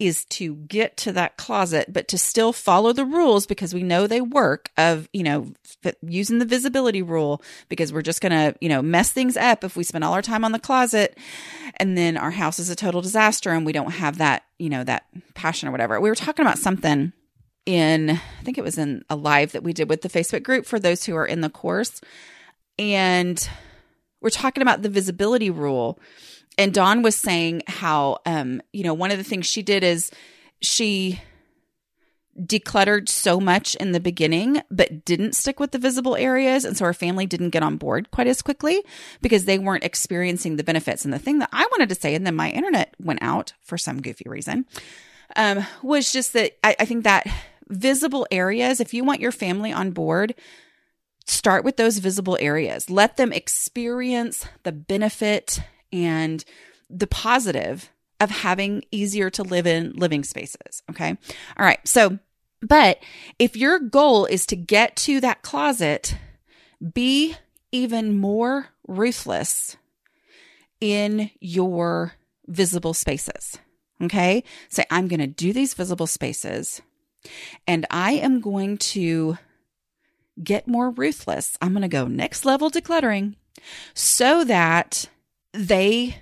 is 0.00 0.24
to 0.24 0.54
get 0.54 0.96
to 0.96 1.12
that 1.12 1.36
closet, 1.36 1.92
but 1.92 2.08
to 2.08 2.16
still 2.16 2.54
follow 2.54 2.94
the 2.94 3.04
rules 3.04 3.46
because 3.46 3.74
we 3.74 3.82
know 3.82 4.06
they 4.06 4.22
work 4.22 4.70
of, 4.78 5.06
you 5.12 5.22
know, 5.22 5.52
using 6.00 6.38
the 6.38 6.46
visibility 6.46 7.02
rule 7.02 7.42
because 7.68 7.92
we're 7.92 8.00
just 8.00 8.22
going 8.22 8.32
to, 8.32 8.58
you 8.62 8.68
know, 8.70 8.80
mess 8.80 9.12
things 9.12 9.36
up 9.36 9.62
if 9.62 9.76
we 9.76 9.84
spend 9.84 10.02
all 10.02 10.14
our 10.14 10.22
time 10.22 10.42
on 10.42 10.52
the 10.52 10.58
closet 10.58 11.18
and 11.76 11.98
then 11.98 12.16
our 12.16 12.30
house 12.30 12.58
is 12.58 12.70
a 12.70 12.74
total 12.74 13.02
disaster 13.02 13.50
and 13.50 13.66
we 13.66 13.72
don't 13.72 13.92
have 13.92 14.16
that, 14.16 14.44
you 14.58 14.70
know, 14.70 14.82
that 14.82 15.04
passion 15.34 15.68
or 15.68 15.72
whatever. 15.72 16.00
We 16.00 16.08
were 16.08 16.16
talking 16.16 16.46
about 16.46 16.58
something 16.58 17.12
in, 17.66 18.10
I 18.10 18.42
think 18.42 18.58
it 18.58 18.64
was 18.64 18.78
in 18.78 19.04
a 19.08 19.16
live 19.16 19.52
that 19.52 19.62
we 19.62 19.72
did 19.72 19.88
with 19.88 20.02
the 20.02 20.08
Facebook 20.08 20.42
group 20.42 20.66
for 20.66 20.78
those 20.78 21.04
who 21.04 21.14
are 21.16 21.26
in 21.26 21.40
the 21.40 21.50
course. 21.50 22.00
And 22.78 23.48
we're 24.20 24.30
talking 24.30 24.62
about 24.62 24.82
the 24.82 24.88
visibility 24.88 25.50
rule. 25.50 25.98
And 26.58 26.74
Dawn 26.74 27.02
was 27.02 27.16
saying 27.16 27.62
how, 27.66 28.18
um, 28.26 28.60
you 28.72 28.84
know, 28.84 28.94
one 28.94 29.10
of 29.10 29.18
the 29.18 29.24
things 29.24 29.46
she 29.46 29.62
did 29.62 29.82
is 29.82 30.10
she 30.60 31.20
decluttered 32.38 33.08
so 33.08 33.40
much 33.40 33.74
in 33.76 33.92
the 33.92 34.00
beginning, 34.00 34.62
but 34.70 35.04
didn't 35.04 35.34
stick 35.34 35.60
with 35.60 35.72
the 35.72 35.78
visible 35.78 36.16
areas. 36.16 36.64
And 36.64 36.76
so 36.76 36.84
her 36.84 36.94
family 36.94 37.26
didn't 37.26 37.50
get 37.50 37.62
on 37.62 37.76
board 37.76 38.10
quite 38.10 38.26
as 38.26 38.40
quickly 38.40 38.82
because 39.20 39.44
they 39.44 39.58
weren't 39.58 39.84
experiencing 39.84 40.56
the 40.56 40.64
benefits. 40.64 41.04
And 41.04 41.12
the 41.12 41.18
thing 41.18 41.38
that 41.40 41.50
I 41.52 41.66
wanted 41.70 41.88
to 41.90 41.94
say, 41.94 42.14
and 42.14 42.26
then 42.26 42.36
my 42.36 42.50
internet 42.50 42.94
went 42.98 43.22
out 43.22 43.52
for 43.62 43.76
some 43.76 44.00
goofy 44.00 44.24
reason, 44.26 44.66
um, 45.36 45.66
was 45.82 46.12
just 46.12 46.32
that 46.32 46.52
I, 46.64 46.76
I 46.80 46.84
think 46.84 47.04
that 47.04 47.26
visible 47.70 48.26
areas, 48.30 48.80
if 48.80 48.92
you 48.92 49.04
want 49.04 49.20
your 49.20 49.32
family 49.32 49.72
on 49.72 49.92
board, 49.92 50.34
start 51.26 51.64
with 51.64 51.76
those 51.76 51.98
visible 51.98 52.36
areas. 52.40 52.90
Let 52.90 53.16
them 53.16 53.32
experience 53.32 54.46
the 54.64 54.72
benefit 54.72 55.60
and 55.92 56.44
the 56.90 57.06
positive 57.06 57.90
of 58.18 58.30
having 58.30 58.84
easier 58.90 59.30
to 59.30 59.42
live 59.42 59.66
in 59.66 59.92
living 59.94 60.24
spaces. 60.24 60.82
Okay. 60.90 61.16
All 61.56 61.64
right. 61.64 61.80
So, 61.86 62.18
but 62.60 62.98
if 63.38 63.56
your 63.56 63.78
goal 63.78 64.26
is 64.26 64.44
to 64.46 64.56
get 64.56 64.96
to 64.96 65.20
that 65.20 65.42
closet, 65.42 66.16
be 66.92 67.34
even 67.72 68.18
more 68.18 68.66
ruthless 68.86 69.76
in 70.80 71.30
your 71.40 72.12
visible 72.46 72.92
spaces. 72.92 73.56
Okay. 74.02 74.44
Say, 74.68 74.84
I'm 74.90 75.08
going 75.08 75.20
to 75.20 75.26
do 75.26 75.52
these 75.52 75.74
visible 75.74 76.06
spaces 76.06 76.82
and 77.66 77.86
I 77.90 78.12
am 78.12 78.40
going 78.40 78.78
to 78.78 79.38
get 80.42 80.68
more 80.68 80.90
ruthless. 80.90 81.56
I'm 81.60 81.72
going 81.72 81.82
to 81.82 81.88
go 81.88 82.06
next 82.06 82.44
level 82.44 82.70
decluttering 82.70 83.34
so 83.94 84.44
that 84.44 85.08
they 85.52 86.16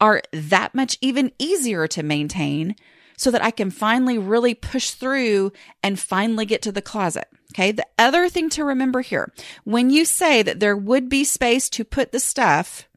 are 0.00 0.22
that 0.32 0.74
much 0.74 0.98
even 1.00 1.32
easier 1.38 1.86
to 1.88 2.02
maintain 2.02 2.76
so 3.16 3.30
that 3.30 3.42
I 3.42 3.50
can 3.50 3.70
finally 3.70 4.18
really 4.18 4.54
push 4.54 4.90
through 4.90 5.52
and 5.82 5.98
finally 5.98 6.44
get 6.44 6.60
to 6.62 6.72
the 6.72 6.82
closet. 6.82 7.28
Okay. 7.54 7.72
The 7.72 7.86
other 7.98 8.28
thing 8.28 8.50
to 8.50 8.64
remember 8.64 9.00
here 9.00 9.32
when 9.64 9.88
you 9.88 10.04
say 10.04 10.42
that 10.42 10.60
there 10.60 10.76
would 10.76 11.08
be 11.08 11.24
space 11.24 11.70
to 11.70 11.84
put 11.84 12.12
the 12.12 12.20
stuff 12.20 12.88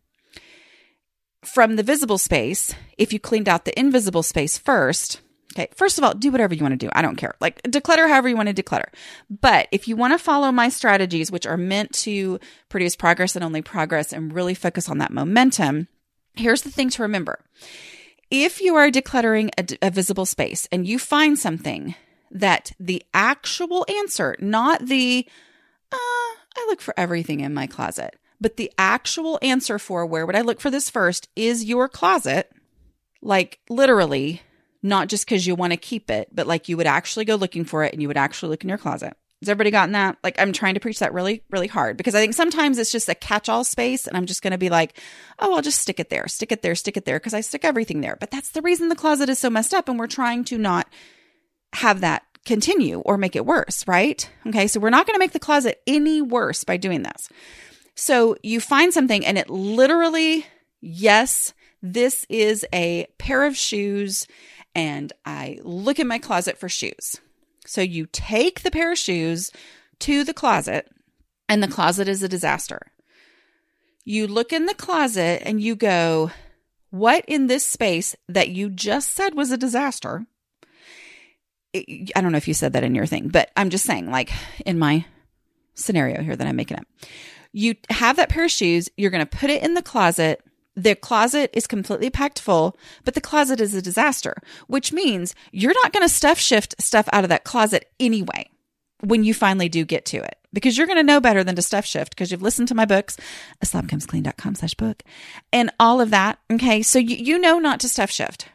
from 1.45 1.77
the 1.77 1.83
visible 1.83 2.17
space, 2.17 2.75
if 2.97 3.13
you 3.13 3.19
cleaned 3.19 3.47
out 3.47 3.63
the 3.63 3.79
invisible 3.79 4.23
space 4.23 4.57
first, 4.57 5.21
Okay. 5.53 5.69
First 5.75 5.97
of 5.97 6.03
all, 6.03 6.13
do 6.13 6.31
whatever 6.31 6.53
you 6.53 6.61
want 6.61 6.73
to 6.73 6.85
do. 6.85 6.89
I 6.93 7.01
don't 7.01 7.15
care. 7.15 7.33
Like 7.39 7.61
declutter 7.63 8.07
however 8.07 8.29
you 8.29 8.35
want 8.35 8.55
to 8.55 8.63
declutter. 8.63 8.89
But 9.29 9.67
if 9.71 9.87
you 9.87 9.95
want 9.95 10.13
to 10.13 10.19
follow 10.19 10.51
my 10.51 10.69
strategies, 10.69 11.31
which 11.31 11.47
are 11.47 11.57
meant 11.57 11.91
to 11.93 12.39
produce 12.69 12.95
progress 12.95 13.35
and 13.35 13.43
only 13.43 13.61
progress 13.61 14.13
and 14.13 14.33
really 14.33 14.53
focus 14.53 14.89
on 14.89 14.99
that 14.99 15.11
momentum, 15.11 15.87
here's 16.35 16.61
the 16.61 16.71
thing 16.71 16.89
to 16.91 17.01
remember. 17.01 17.43
If 18.29 18.61
you 18.61 18.75
are 18.75 18.91
decluttering 18.91 19.49
a, 19.57 19.87
a 19.87 19.89
visible 19.89 20.27
space 20.27 20.67
and 20.71 20.87
you 20.87 20.99
find 20.99 21.37
something 21.37 21.95
that 22.29 22.71
the 22.79 23.03
actual 23.11 23.87
answer, 23.89 24.35
not 24.39 24.85
the, 24.85 25.27
uh, 25.91 25.95
I 25.95 26.65
look 26.67 26.79
for 26.79 26.93
everything 26.95 27.39
in 27.39 27.55
my 27.55 27.65
closet, 27.65 28.17
but 28.39 28.55
the 28.55 28.71
actual 28.77 29.39
answer 29.41 29.79
for 29.79 30.05
where 30.05 30.27
would 30.27 30.35
I 30.35 30.41
look 30.41 30.61
for 30.61 30.69
this 30.69 30.91
first 30.91 31.27
is 31.35 31.65
your 31.65 31.89
closet. 31.89 32.51
Like 33.21 33.59
literally, 33.67 34.43
not 34.81 35.07
just 35.07 35.25
because 35.25 35.45
you 35.45 35.55
want 35.55 35.73
to 35.73 35.77
keep 35.77 36.09
it, 36.09 36.29
but 36.33 36.47
like 36.47 36.69
you 36.69 36.77
would 36.77 36.87
actually 36.87 37.25
go 37.25 37.35
looking 37.35 37.65
for 37.65 37.83
it 37.83 37.93
and 37.93 38.01
you 38.01 38.07
would 38.07 38.17
actually 38.17 38.49
look 38.49 38.63
in 38.63 38.69
your 38.69 38.77
closet. 38.77 39.15
Has 39.41 39.47
everybody 39.47 39.71
gotten 39.71 39.93
that? 39.93 40.17
Like, 40.21 40.37
I'm 40.37 40.51
trying 40.51 40.73
to 40.73 40.81
preach 40.81 40.99
that 40.99 41.13
really, 41.13 41.43
really 41.49 41.67
hard 41.67 41.95
because 41.95 42.13
I 42.13 42.19
think 42.19 42.33
sometimes 42.33 42.77
it's 42.77 42.91
just 42.91 43.07
a 43.07 43.15
catch 43.15 43.47
all 43.47 43.63
space. 43.63 44.05
And 44.05 44.17
I'm 44.17 44.25
just 44.25 44.41
going 44.41 44.51
to 44.51 44.57
be 44.57 44.69
like, 44.69 44.99
oh, 45.39 45.55
I'll 45.55 45.61
just 45.61 45.81
stick 45.81 45.97
it 45.97 46.09
there, 46.09 46.27
stick 46.27 46.51
it 46.51 46.61
there, 46.61 46.75
stick 46.75 46.97
it 46.97 47.05
there 47.05 47.19
because 47.19 47.33
I 47.33 47.39
stick 47.39 47.63
everything 47.63 48.01
there. 48.01 48.17
But 48.19 48.31
that's 48.31 48.51
the 48.51 48.61
reason 48.61 48.89
the 48.89 48.97
closet 48.97 49.29
is 49.29 49.39
so 49.39 49.49
messed 49.49 49.73
up. 49.73 49.87
And 49.87 49.97
we're 49.97 50.07
trying 50.07 50.43
to 50.45 50.57
not 50.57 50.89
have 51.71 52.01
that 52.01 52.23
continue 52.45 52.99
or 52.99 53.17
make 53.17 53.35
it 53.37 53.45
worse, 53.45 53.87
right? 53.87 54.29
Okay, 54.47 54.67
so 54.67 54.81
we're 54.81 54.89
not 54.89 55.07
going 55.07 55.15
to 55.15 55.19
make 55.19 55.31
the 55.31 55.39
closet 55.39 55.81
any 55.87 56.21
worse 56.21 56.65
by 56.65 56.75
doing 56.75 57.03
this. 57.03 57.29
So 57.95 58.35
you 58.43 58.59
find 58.59 58.93
something 58.93 59.25
and 59.25 59.37
it 59.37 59.49
literally, 59.49 60.45
yes, 60.81 61.53
this 61.81 62.25
is 62.27 62.65
a 62.73 63.07
pair 63.17 63.45
of 63.45 63.55
shoes, 63.55 64.27
and 64.79 65.11
I 65.25 65.59
look 65.61 65.99
in 65.99 66.07
my 66.07 66.19
closet 66.19 66.57
for 66.57 66.69
shoes. 66.69 67.17
So 67.65 67.81
you 67.81 68.07
take 68.13 68.61
the 68.61 68.71
pair 68.71 68.93
of 68.93 68.97
shoes 68.97 69.51
to 69.99 70.23
the 70.23 70.33
closet, 70.33 70.89
and 71.49 71.61
the 71.61 71.67
closet 71.67 72.07
is 72.07 72.23
a 72.23 72.29
disaster. 72.29 72.93
You 74.05 74.25
look 74.25 74.53
in 74.53 74.67
the 74.67 74.73
closet 74.73 75.41
and 75.45 75.61
you 75.61 75.75
go, 75.75 76.31
What 76.91 77.25
in 77.27 77.47
this 77.47 77.65
space 77.65 78.15
that 78.29 78.47
you 78.47 78.69
just 78.69 79.11
said 79.11 79.35
was 79.35 79.51
a 79.51 79.57
disaster? 79.57 80.25
I 81.75 82.21
don't 82.21 82.31
know 82.31 82.37
if 82.37 82.47
you 82.47 82.53
said 82.53 82.71
that 82.71 82.85
in 82.85 82.95
your 82.95 83.05
thing, 83.05 83.27
but 83.27 83.51
I'm 83.57 83.69
just 83.69 83.85
saying, 83.85 84.09
like 84.09 84.31
in 84.65 84.79
my 84.79 85.05
scenario 85.75 86.21
here 86.21 86.37
that 86.37 86.47
I'm 86.47 86.55
making 86.55 86.77
up. 86.77 86.85
You 87.51 87.75
have 87.89 88.15
that 88.15 88.29
pair 88.29 88.45
of 88.45 88.51
shoes, 88.51 88.89
you're 88.95 89.11
going 89.11 89.27
to 89.27 89.37
put 89.37 89.49
it 89.49 89.61
in 89.61 89.73
the 89.73 89.81
closet. 89.81 90.41
The 90.79 90.95
closet 90.95 91.49
is 91.51 91.67
completely 91.67 92.09
packed 92.09 92.39
full, 92.39 92.77
but 93.03 93.13
the 93.13 93.19
closet 93.19 93.59
is 93.59 93.75
a 93.75 93.81
disaster, 93.81 94.37
which 94.67 94.93
means 94.93 95.35
you're 95.51 95.73
not 95.73 95.91
going 95.91 96.07
to 96.07 96.13
stuff 96.13 96.39
shift 96.39 96.73
stuff 96.79 97.09
out 97.11 97.25
of 97.25 97.29
that 97.29 97.43
closet 97.43 97.91
anyway 97.99 98.49
when 99.01 99.25
you 99.25 99.33
finally 99.33 99.67
do 99.67 99.83
get 99.83 100.05
to 100.05 100.17
it 100.17 100.37
because 100.53 100.77
you're 100.77 100.87
going 100.87 100.97
to 100.97 101.03
know 101.03 101.19
better 101.19 101.43
than 101.43 101.57
to 101.57 101.61
stuff 101.61 101.85
shift 101.85 102.11
because 102.11 102.31
you've 102.31 102.41
listened 102.41 102.69
to 102.69 102.75
my 102.75 102.85
books 102.85 103.17
aslobcomesclean.com 103.63 104.55
slash 104.55 104.73
book 104.75 105.03
and 105.51 105.69
all 105.81 105.99
of 105.99 106.11
that 106.11 106.39
okay? 106.49 106.81
So 106.81 106.97
you, 106.97 107.17
you 107.17 107.39
know 107.39 107.59
not 107.59 107.81
to 107.81 107.89
stuff 107.89 108.09
shift. 108.09 108.47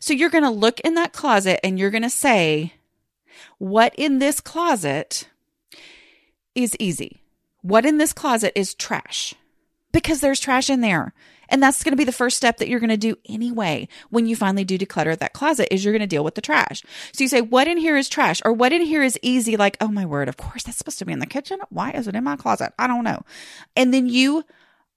So 0.00 0.12
you're 0.12 0.30
going 0.30 0.44
to 0.44 0.50
look 0.50 0.80
in 0.80 0.94
that 0.94 1.12
closet 1.12 1.64
and 1.64 1.78
you're 1.78 1.90
going 1.90 2.02
to 2.02 2.10
say 2.10 2.74
what 3.58 3.94
in 3.96 4.18
this 4.18 4.40
closet 4.40 5.28
is 6.56 6.76
easy? 6.80 7.22
What 7.60 7.86
in 7.86 7.98
this 7.98 8.12
closet 8.12 8.52
is 8.58 8.74
trash? 8.74 9.34
Because 9.92 10.20
there's 10.20 10.40
trash 10.40 10.68
in 10.68 10.80
there 10.80 11.12
and 11.52 11.62
that's 11.62 11.84
going 11.84 11.92
to 11.92 11.96
be 11.96 12.04
the 12.04 12.10
first 12.10 12.36
step 12.36 12.56
that 12.56 12.68
you're 12.68 12.80
going 12.80 12.90
to 12.90 12.96
do 12.96 13.16
anyway 13.28 13.86
when 14.08 14.26
you 14.26 14.34
finally 14.34 14.64
do 14.64 14.78
declutter 14.78 15.16
that 15.16 15.34
closet 15.34 15.72
is 15.72 15.84
you're 15.84 15.92
going 15.92 16.00
to 16.00 16.06
deal 16.06 16.24
with 16.24 16.34
the 16.34 16.40
trash. 16.40 16.82
So 17.12 17.22
you 17.22 17.28
say, 17.28 17.42
what 17.42 17.68
in 17.68 17.76
here 17.76 17.96
is 17.96 18.08
trash 18.08 18.40
or 18.44 18.52
what 18.52 18.72
in 18.72 18.82
here 18.82 19.02
is 19.02 19.18
easy? 19.22 19.56
Like, 19.56 19.76
oh 19.80 19.88
my 19.88 20.06
word, 20.06 20.28
of 20.28 20.38
course 20.38 20.64
that's 20.64 20.78
supposed 20.78 20.98
to 20.98 21.04
be 21.04 21.12
in 21.12 21.18
the 21.18 21.26
kitchen. 21.26 21.60
Why 21.68 21.90
is 21.90 22.08
it 22.08 22.16
in 22.16 22.24
my 22.24 22.36
closet? 22.36 22.72
I 22.78 22.86
don't 22.86 23.04
know. 23.04 23.22
And 23.76 23.92
then 23.92 24.08
you 24.08 24.44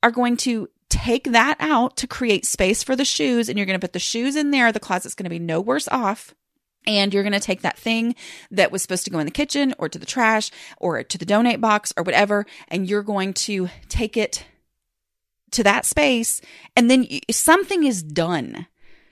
are 0.02 0.12
going 0.12 0.38
to 0.38 0.70
take 0.88 1.26
that 1.32 1.58
out 1.60 1.98
to 1.98 2.08
create 2.08 2.46
space 2.46 2.84
for 2.84 2.96
the 2.96 3.04
shoes 3.04 3.50
and 3.50 3.58
you're 3.58 3.66
going 3.66 3.80
to 3.80 3.86
put 3.86 3.94
the 3.94 4.00
shoes 4.00 4.38
in 4.38 4.52
there. 4.52 4.72
The 4.72 4.80
closet's 4.80 5.16
going 5.16 5.26
to 5.26 5.30
be 5.30 5.40
no 5.40 5.60
worse 5.60 5.90
off. 5.90 6.34
And 6.88 7.14
you're 7.14 7.24
going 7.24 7.34
to 7.34 7.40
take 7.40 7.62
that 7.62 7.80
thing 7.80 8.14
that 8.52 8.72
was 8.72 8.84
supposed 8.84 9.06
to 9.06 9.10
go 9.10 9.18
in 9.18 9.26
the 9.26 9.32
kitchen 9.32 9.74
or 9.80 9.90
to 9.90 9.98
the 9.98 10.06
trash 10.06 10.52
or 10.78 11.04
to 11.04 11.18
the 11.18 11.26
donate 11.26 11.60
box 11.60 11.92
or 11.98 12.04
whatever, 12.04 12.46
and 12.68 12.88
you're 12.88 13.02
going 13.02 13.34
to 13.34 13.70
take 13.90 14.16
it 14.16 14.46
to 15.52 15.64
that 15.64 15.86
space 15.86 16.42
and 16.76 16.90
then 16.90 17.08
something 17.32 17.84
is 17.84 18.04
done. 18.04 18.68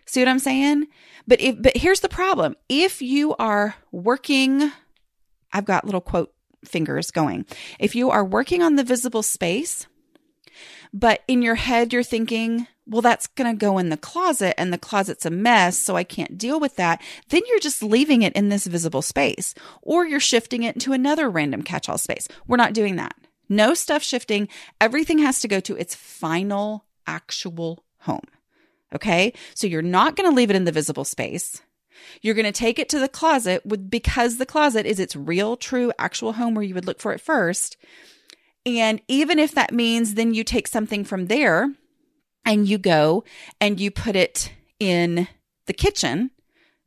See 0.06 0.22
what 0.22 0.28
I'm 0.28 0.40
saying? 0.40 0.88
But 1.28 1.42
if 1.42 1.62
but 1.62 1.78
here's 1.78 2.02
the 2.02 2.10
problem. 2.10 2.56
If 2.70 3.02
you 3.02 3.36
are 3.36 3.76
working 3.92 4.72
I've 5.52 5.66
got 5.66 5.86
little 5.86 6.02
quote 6.02 6.34
fingers 6.66 7.12
going. 7.12 7.46
If 7.80 7.96
you 7.96 8.10
are 8.10 8.26
working 8.26 8.62
on 8.62 8.76
the 8.76 8.84
visible 8.84 9.24
space, 9.24 9.86
but 10.94 11.22
in 11.28 11.42
your 11.42 11.56
head 11.56 11.94
you're 11.94 12.04
thinking, 12.04 12.68
well, 12.86 13.02
that's 13.02 13.28
going 13.28 13.54
to 13.54 13.58
go 13.58 13.78
in 13.78 13.90
the 13.90 13.98
closet 13.98 14.60
and 14.60 14.74
the 14.74 14.78
closet's 14.78 15.26
a 15.26 15.30
mess, 15.30 15.78
so 15.78 15.96
I 15.96 16.04
can't 16.04 16.38
deal 16.38 16.60
with 16.60 16.76
that. 16.76 17.02
Then 17.30 17.42
you're 17.48 17.60
just 17.60 17.82
leaving 17.82 18.24
it 18.24 18.34
in 18.34 18.50
this 18.50 18.68
visible 18.68 19.02
space 19.02 19.56
or 19.82 20.06
you're 20.06 20.20
shifting 20.20 20.64
it 20.64 20.76
into 20.76 20.92
another 20.94 21.30
random 21.30 21.62
catch 21.62 21.88
all 21.88 21.98
space. 21.98 22.28
We're 22.48 22.58
not 22.58 22.74
doing 22.74 22.98
that. 22.98 23.16
No 23.54 23.74
stuff 23.74 24.04
shifting. 24.04 24.48
Everything 24.82 25.20
has 25.20 25.40
to 25.42 25.48
go 25.48 25.60
to 25.62 25.76
its 25.76 25.96
final 25.96 26.86
actual 27.06 27.84
home. 28.00 28.28
Okay. 28.96 29.34
So 29.56 29.68
you're 29.68 29.82
not 29.82 30.16
going 30.16 30.30
to 30.30 30.36
leave 30.36 30.50
it 30.50 30.56
in 30.56 30.66
the 30.66 30.72
visible 30.72 31.06
space. 31.06 31.62
You're 32.22 32.36
going 32.36 32.46
to 32.46 32.52
take 32.52 32.80
it 32.80 32.90
to 32.90 33.00
the 33.00 33.08
closet 33.08 33.66
with, 33.66 33.90
because 33.90 34.38
the 34.38 34.46
closet 34.46 34.86
is 34.86 35.00
its 35.00 35.16
real, 35.16 35.56
true, 35.56 35.92
actual 35.98 36.34
home 36.34 36.56
where 36.56 36.66
you 36.66 36.74
would 36.74 36.88
look 36.88 37.00
for 37.00 37.14
it 37.14 37.22
first. 37.22 37.78
And 38.66 39.02
even 39.08 39.40
if 39.40 39.54
that 39.56 39.74
means 39.74 40.16
then 40.16 40.34
you 40.34 40.44
take 40.44 40.68
something 40.68 41.04
from 41.04 41.28
there 41.28 41.74
and 42.46 42.68
you 42.68 42.78
go 42.78 43.24
and 43.62 43.80
you 43.80 43.92
put 43.92 44.16
it 44.16 44.52
in 44.80 45.28
the 45.66 45.74
kitchen 45.74 46.32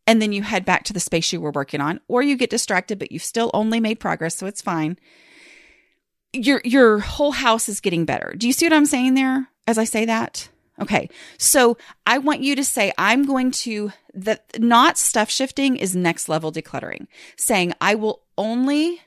and 0.06 0.20
then 0.20 0.32
you 0.32 0.42
head 0.42 0.64
back 0.64 0.84
to 0.84 0.92
the 0.92 1.00
space 1.00 1.32
you 1.32 1.40
were 1.40 1.50
working 1.50 1.80
on, 1.80 2.00
or 2.08 2.22
you 2.22 2.36
get 2.36 2.50
distracted, 2.50 2.98
but 2.98 3.10
you've 3.10 3.22
still 3.22 3.50
only 3.54 3.80
made 3.80 4.00
progress. 4.00 4.36
So 4.36 4.46
it's 4.46 4.62
fine 4.62 4.98
your 6.36 6.60
your 6.64 6.98
whole 7.00 7.32
house 7.32 7.68
is 7.68 7.80
getting 7.80 8.04
better. 8.04 8.34
Do 8.36 8.46
you 8.46 8.52
see 8.52 8.66
what 8.66 8.72
I'm 8.72 8.86
saying 8.86 9.14
there 9.14 9.48
as 9.66 9.78
I 9.78 9.84
say 9.84 10.04
that? 10.04 10.48
Okay. 10.80 11.08
So 11.38 11.78
I 12.06 12.18
want 12.18 12.42
you 12.42 12.54
to 12.56 12.64
say, 12.64 12.92
I'm 12.98 13.24
going 13.24 13.50
to, 13.50 13.92
that 14.12 14.60
not 14.60 14.98
stuff 14.98 15.30
shifting 15.30 15.76
is 15.76 15.96
next 15.96 16.28
level 16.28 16.52
decluttering. 16.52 17.06
Saying, 17.36 17.72
I 17.80 17.94
will 17.94 18.22
only, 18.36 19.00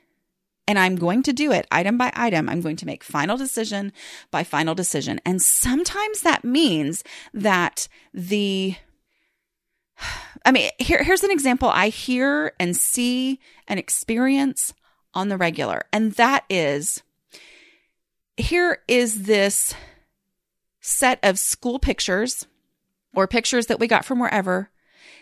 and 0.66 0.78
I'm 0.78 0.96
going 0.96 1.22
to 1.24 1.32
do 1.32 1.52
it 1.52 1.68
item 1.70 1.96
by 1.96 2.10
item. 2.14 2.48
I'm 2.48 2.60
going 2.60 2.76
to 2.76 2.86
make 2.86 3.04
final 3.04 3.36
decision 3.36 3.92
by 4.32 4.42
final 4.42 4.74
decision. 4.74 5.20
And 5.24 5.40
sometimes 5.40 6.22
that 6.22 6.44
means 6.44 7.04
that 7.32 7.86
the, 8.12 8.74
I 10.44 10.50
mean, 10.50 10.70
here, 10.78 11.04
here's 11.04 11.22
an 11.22 11.30
example 11.30 11.68
I 11.68 11.90
hear 11.90 12.52
and 12.58 12.76
see 12.76 13.38
and 13.68 13.78
experience 13.78 14.74
on 15.14 15.28
the 15.28 15.36
regular. 15.36 15.82
And 15.92 16.12
that 16.12 16.44
is, 16.50 17.02
here 18.40 18.78
is 18.88 19.24
this 19.24 19.74
set 20.80 21.18
of 21.22 21.38
school 21.38 21.78
pictures 21.78 22.46
or 23.14 23.26
pictures 23.26 23.66
that 23.66 23.80
we 23.80 23.86
got 23.86 24.04
from 24.04 24.18
wherever 24.18 24.70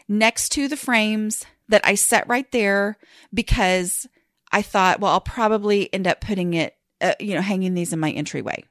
next 0.08 0.50
to 0.50 0.68
the 0.68 0.76
frames 0.76 1.44
that 1.68 1.82
I 1.84 1.94
set 1.94 2.28
right 2.28 2.50
there 2.52 2.96
because 3.32 4.06
I 4.50 4.62
thought, 4.62 5.00
well, 5.00 5.12
I'll 5.12 5.20
probably 5.20 5.92
end 5.92 6.06
up 6.06 6.20
putting 6.20 6.54
it, 6.54 6.76
uh, 7.00 7.14
you 7.20 7.34
know, 7.34 7.42
hanging 7.42 7.74
these 7.74 7.92
in 7.92 8.00
my 8.00 8.10
entryway. 8.10 8.64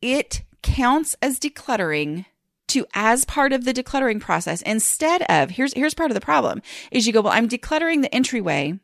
It 0.00 0.42
counts 0.62 1.16
as 1.22 1.38
decluttering 1.38 2.26
to 2.68 2.86
as 2.94 3.24
part 3.24 3.52
of 3.52 3.64
the 3.64 3.74
decluttering 3.74 4.20
process 4.20 4.62
instead 4.62 5.22
of 5.22 5.50
here's 5.50 5.74
here's 5.74 5.94
part 5.94 6.10
of 6.10 6.14
the 6.14 6.20
problem 6.20 6.62
is 6.90 7.06
you 7.06 7.12
go 7.12 7.20
well 7.20 7.32
i'm 7.32 7.48
decluttering 7.48 8.00
the 8.00 8.14
entryway 8.14 8.78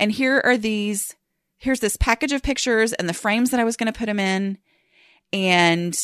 and 0.00 0.10
here 0.10 0.40
are 0.42 0.56
these 0.56 1.14
here's 1.64 1.80
this 1.80 1.96
package 1.96 2.32
of 2.32 2.42
pictures 2.42 2.92
and 2.92 3.08
the 3.08 3.14
frames 3.14 3.50
that 3.50 3.58
I 3.58 3.64
was 3.64 3.76
going 3.76 3.90
to 3.90 3.98
put 3.98 4.06
them 4.06 4.20
in. 4.20 4.58
And, 5.32 5.98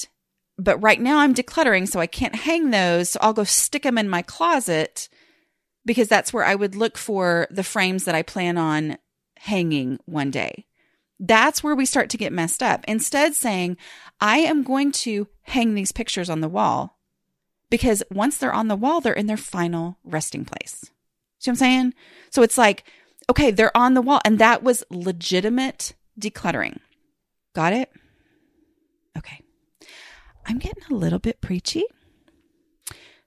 but 0.56 0.82
right 0.82 1.00
now 1.00 1.18
I'm 1.18 1.34
decluttering, 1.34 1.86
so 1.86 2.00
I 2.00 2.06
can't 2.06 2.34
hang 2.34 2.70
those. 2.70 3.10
So 3.10 3.18
I'll 3.22 3.34
go 3.34 3.44
stick 3.44 3.82
them 3.82 3.98
in 3.98 4.08
my 4.08 4.22
closet 4.22 5.10
because 5.84 6.08
that's 6.08 6.32
where 6.32 6.44
I 6.44 6.54
would 6.54 6.74
look 6.74 6.96
for 6.96 7.46
the 7.50 7.62
frames 7.62 8.06
that 8.06 8.14
I 8.14 8.22
plan 8.22 8.56
on 8.56 8.96
hanging 9.36 9.98
one 10.06 10.30
day. 10.30 10.64
That's 11.18 11.62
where 11.62 11.74
we 11.74 11.84
start 11.84 12.08
to 12.10 12.18
get 12.18 12.32
messed 12.32 12.62
up. 12.62 12.82
Instead, 12.88 13.34
saying, 13.34 13.76
I 14.18 14.38
am 14.38 14.62
going 14.62 14.92
to 14.92 15.28
hang 15.42 15.74
these 15.74 15.92
pictures 15.92 16.30
on 16.30 16.40
the 16.40 16.48
wall 16.48 16.98
because 17.68 18.02
once 18.10 18.38
they're 18.38 18.52
on 18.52 18.68
the 18.68 18.76
wall, 18.76 19.02
they're 19.02 19.12
in 19.12 19.26
their 19.26 19.36
final 19.36 19.98
resting 20.04 20.46
place. 20.46 20.90
See 21.38 21.50
what 21.50 21.52
I'm 21.52 21.56
saying? 21.56 21.94
So 22.30 22.42
it's 22.42 22.56
like 22.56 22.84
okay, 23.30 23.50
they're 23.50 23.76
on 23.76 23.94
the 23.94 24.02
wall. 24.02 24.20
And 24.24 24.38
that 24.38 24.62
was 24.62 24.84
legitimate 24.90 25.94
decluttering. 26.18 26.78
Got 27.54 27.72
it? 27.72 27.90
Okay. 29.16 29.40
I'm 30.46 30.58
getting 30.58 30.82
a 30.90 30.94
little 30.94 31.18
bit 31.18 31.40
preachy. 31.40 31.84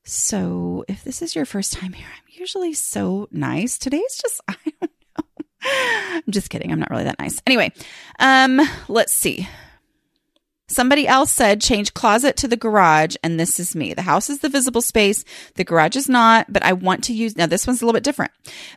So 0.03 0.83
if 0.87 1.03
this 1.03 1.21
is 1.21 1.35
your 1.35 1.45
first 1.45 1.73
time 1.73 1.93
here, 1.93 2.07
I'm 2.07 2.23
usually 2.27 2.73
so 2.73 3.27
nice. 3.31 3.77
Today's 3.77 4.19
just, 4.21 4.41
I 4.47 4.55
don't 4.65 4.81
know. 4.81 5.25
I'm 5.65 6.23
just 6.29 6.49
kidding. 6.49 6.71
I'm 6.71 6.79
not 6.79 6.89
really 6.89 7.05
that 7.05 7.19
nice. 7.19 7.41
Anyway, 7.47 7.71
um, 8.19 8.59
let's 8.89 9.13
see. 9.13 9.47
Somebody 10.73 11.07
else 11.07 11.31
said 11.31 11.61
change 11.61 11.93
closet 11.93 12.35
to 12.37 12.47
the 12.47 12.57
garage, 12.57 13.15
and 13.21 13.39
this 13.39 13.59
is 13.59 13.75
me. 13.75 13.93
The 13.93 14.01
house 14.01 14.27
is 14.27 14.39
the 14.39 14.49
visible 14.49 14.81
space, 14.81 15.23
the 15.53 15.63
garage 15.63 15.95
is 15.95 16.09
not, 16.09 16.51
but 16.51 16.63
I 16.63 16.73
want 16.73 17.03
to 17.03 17.13
use 17.13 17.37
now 17.37 17.45
this 17.45 17.67
one's 17.67 17.81
a 17.81 17.85
little 17.85 17.95
bit 17.95 18.03
different, 18.03 18.31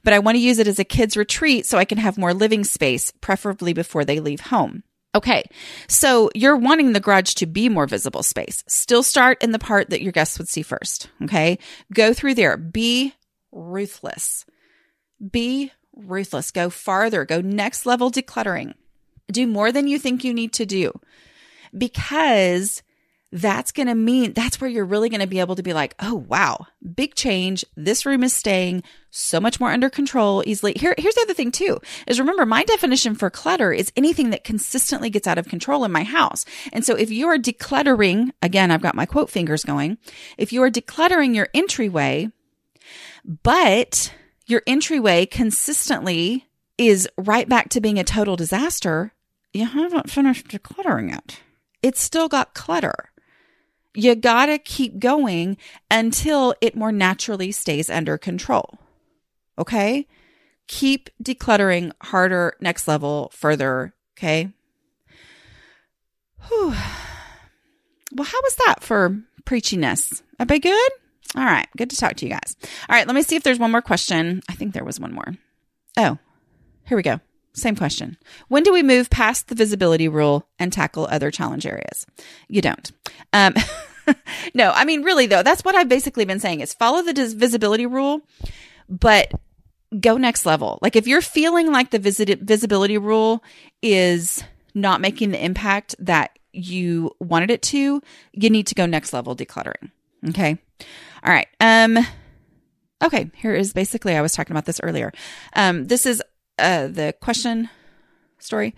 but 0.04 0.12
I 0.12 0.18
want 0.18 0.36
to 0.36 0.42
use 0.42 0.58
it 0.58 0.68
as 0.68 0.78
a 0.78 0.84
kids' 0.84 1.16
retreat 1.16 1.64
so 1.64 1.78
I 1.78 1.86
can 1.86 1.96
have 1.96 2.18
more 2.18 2.34
living 2.34 2.64
space, 2.64 3.12
preferably 3.22 3.72
before 3.72 4.04
they 4.04 4.20
leave 4.20 4.40
home. 4.40 4.82
Okay, 5.14 5.44
so 5.88 6.30
you're 6.34 6.56
wanting 6.56 6.92
the 6.92 7.00
garage 7.00 7.32
to 7.34 7.46
be 7.46 7.70
more 7.70 7.86
visible 7.86 8.22
space. 8.22 8.62
Still 8.68 9.02
start 9.02 9.42
in 9.42 9.52
the 9.52 9.58
part 9.58 9.88
that 9.88 10.02
your 10.02 10.12
guests 10.12 10.36
would 10.36 10.50
see 10.50 10.60
first. 10.60 11.08
Okay, 11.22 11.58
go 11.94 12.12
through 12.12 12.34
there. 12.34 12.58
Be 12.58 13.14
ruthless. 13.52 14.44
Be 15.30 15.72
ruthless. 15.94 16.50
Go 16.50 16.68
farther. 16.68 17.24
Go 17.24 17.40
next 17.40 17.86
level 17.86 18.10
decluttering. 18.10 18.74
Do 19.28 19.46
more 19.46 19.72
than 19.72 19.86
you 19.86 19.98
think 19.98 20.24
you 20.24 20.34
need 20.34 20.52
to 20.52 20.66
do 20.66 20.92
because 21.76 22.82
that's 23.32 23.72
going 23.72 23.88
to 23.88 23.94
mean 23.94 24.32
that's 24.32 24.60
where 24.60 24.70
you're 24.70 24.84
really 24.84 25.08
going 25.08 25.20
to 25.20 25.26
be 25.26 25.40
able 25.40 25.56
to 25.56 25.62
be 25.62 25.72
like, 25.72 25.94
oh, 25.98 26.14
wow, 26.14 26.66
big 26.94 27.14
change. 27.14 27.64
This 27.76 28.06
room 28.06 28.22
is 28.22 28.32
staying 28.32 28.82
so 29.10 29.40
much 29.40 29.58
more 29.58 29.70
under 29.70 29.90
control 29.90 30.42
easily. 30.46 30.74
Here, 30.76 30.94
here's 30.96 31.14
the 31.16 31.22
other 31.22 31.34
thing 31.34 31.50
too, 31.50 31.80
is 32.06 32.20
remember 32.20 32.46
my 32.46 32.62
definition 32.64 33.14
for 33.14 33.28
clutter 33.28 33.72
is 33.72 33.92
anything 33.96 34.30
that 34.30 34.44
consistently 34.44 35.10
gets 35.10 35.26
out 35.26 35.38
of 35.38 35.48
control 35.48 35.84
in 35.84 35.92
my 35.92 36.04
house. 36.04 36.44
And 36.72 36.84
so 36.84 36.94
if 36.94 37.10
you 37.10 37.26
are 37.26 37.36
decluttering, 37.36 38.30
again, 38.42 38.70
I've 38.70 38.82
got 38.82 38.94
my 38.94 39.06
quote 39.06 39.28
fingers 39.28 39.64
going. 39.64 39.98
If 40.38 40.52
you 40.52 40.62
are 40.62 40.70
decluttering 40.70 41.34
your 41.34 41.48
entryway, 41.52 42.30
but 43.42 44.14
your 44.46 44.62
entryway 44.66 45.26
consistently 45.26 46.46
is 46.78 47.08
right 47.18 47.48
back 47.48 47.70
to 47.70 47.80
being 47.80 47.98
a 47.98 48.04
total 48.04 48.36
disaster, 48.36 49.12
you 49.52 49.66
haven't 49.66 50.10
finished 50.10 50.48
decluttering 50.48 51.16
it. 51.16 51.40
It's 51.82 52.00
still 52.00 52.28
got 52.28 52.54
clutter 52.54 53.10
you 53.96 54.14
gotta 54.14 54.58
keep 54.58 54.98
going 54.98 55.56
until 55.90 56.54
it 56.60 56.76
more 56.76 56.92
naturally 56.92 57.50
stays 57.50 57.88
under 57.88 58.18
control. 58.18 58.78
Okay? 59.58 60.06
Keep 60.68 61.08
decluttering 61.22 61.92
harder, 62.02 62.54
next 62.60 62.86
level, 62.86 63.30
further. 63.32 63.94
Okay? 64.16 64.52
Whew. 66.46 66.74
Well, 68.12 68.24
how 68.24 68.40
was 68.42 68.56
that 68.66 68.76
for 68.82 69.18
preachiness? 69.44 70.22
Everybody 70.38 70.60
good? 70.60 70.92
All 71.34 71.44
right. 71.44 71.68
Good 71.76 71.90
to 71.90 71.96
talk 71.96 72.16
to 72.16 72.26
you 72.26 72.30
guys. 72.30 72.56
All 72.62 72.94
right. 72.94 73.06
Let 73.06 73.16
me 73.16 73.22
see 73.22 73.36
if 73.36 73.42
there's 73.42 73.58
one 73.58 73.72
more 73.72 73.82
question. 73.82 74.42
I 74.48 74.54
think 74.54 74.74
there 74.74 74.84
was 74.84 75.00
one 75.00 75.12
more. 75.12 75.34
Oh, 75.96 76.18
here 76.84 76.96
we 76.96 77.02
go. 77.02 77.20
Same 77.56 77.74
question. 77.74 78.18
When 78.48 78.62
do 78.62 78.72
we 78.72 78.82
move 78.82 79.08
past 79.08 79.48
the 79.48 79.54
visibility 79.54 80.08
rule 80.08 80.46
and 80.58 80.70
tackle 80.70 81.08
other 81.10 81.30
challenge 81.30 81.66
areas? 81.66 82.06
You 82.48 82.60
don't. 82.60 82.92
Um, 83.32 83.54
no, 84.54 84.72
I 84.72 84.84
mean, 84.84 85.02
really 85.02 85.26
though, 85.26 85.42
that's 85.42 85.64
what 85.64 85.74
I've 85.74 85.88
basically 85.88 86.26
been 86.26 86.38
saying 86.38 86.60
is 86.60 86.74
follow 86.74 87.02
the 87.02 87.14
dis- 87.14 87.32
visibility 87.32 87.86
rule, 87.86 88.20
but 88.90 89.32
go 89.98 90.18
next 90.18 90.44
level. 90.44 90.78
Like 90.82 90.96
if 90.96 91.06
you're 91.06 91.22
feeling 91.22 91.72
like 91.72 91.90
the 91.90 91.98
visit- 91.98 92.42
visibility 92.42 92.98
rule 92.98 93.42
is 93.80 94.44
not 94.74 95.00
making 95.00 95.30
the 95.30 95.42
impact 95.42 95.94
that 95.98 96.38
you 96.52 97.10
wanted 97.20 97.50
it 97.50 97.62
to, 97.62 98.02
you 98.32 98.50
need 98.50 98.66
to 98.66 98.74
go 98.74 98.84
next 98.84 99.14
level 99.14 99.34
decluttering. 99.34 99.90
Okay. 100.28 100.58
All 101.24 101.32
right. 101.32 101.48
Um, 101.58 101.96
okay. 103.02 103.30
Here 103.34 103.54
is 103.54 103.72
basically, 103.72 104.14
I 104.14 104.20
was 104.20 104.34
talking 104.34 104.52
about 104.52 104.66
this 104.66 104.80
earlier. 104.82 105.10
Um, 105.54 105.86
this 105.86 106.04
is 106.04 106.22
uh, 106.58 106.88
the 106.88 107.14
question 107.20 107.68
story. 108.38 108.74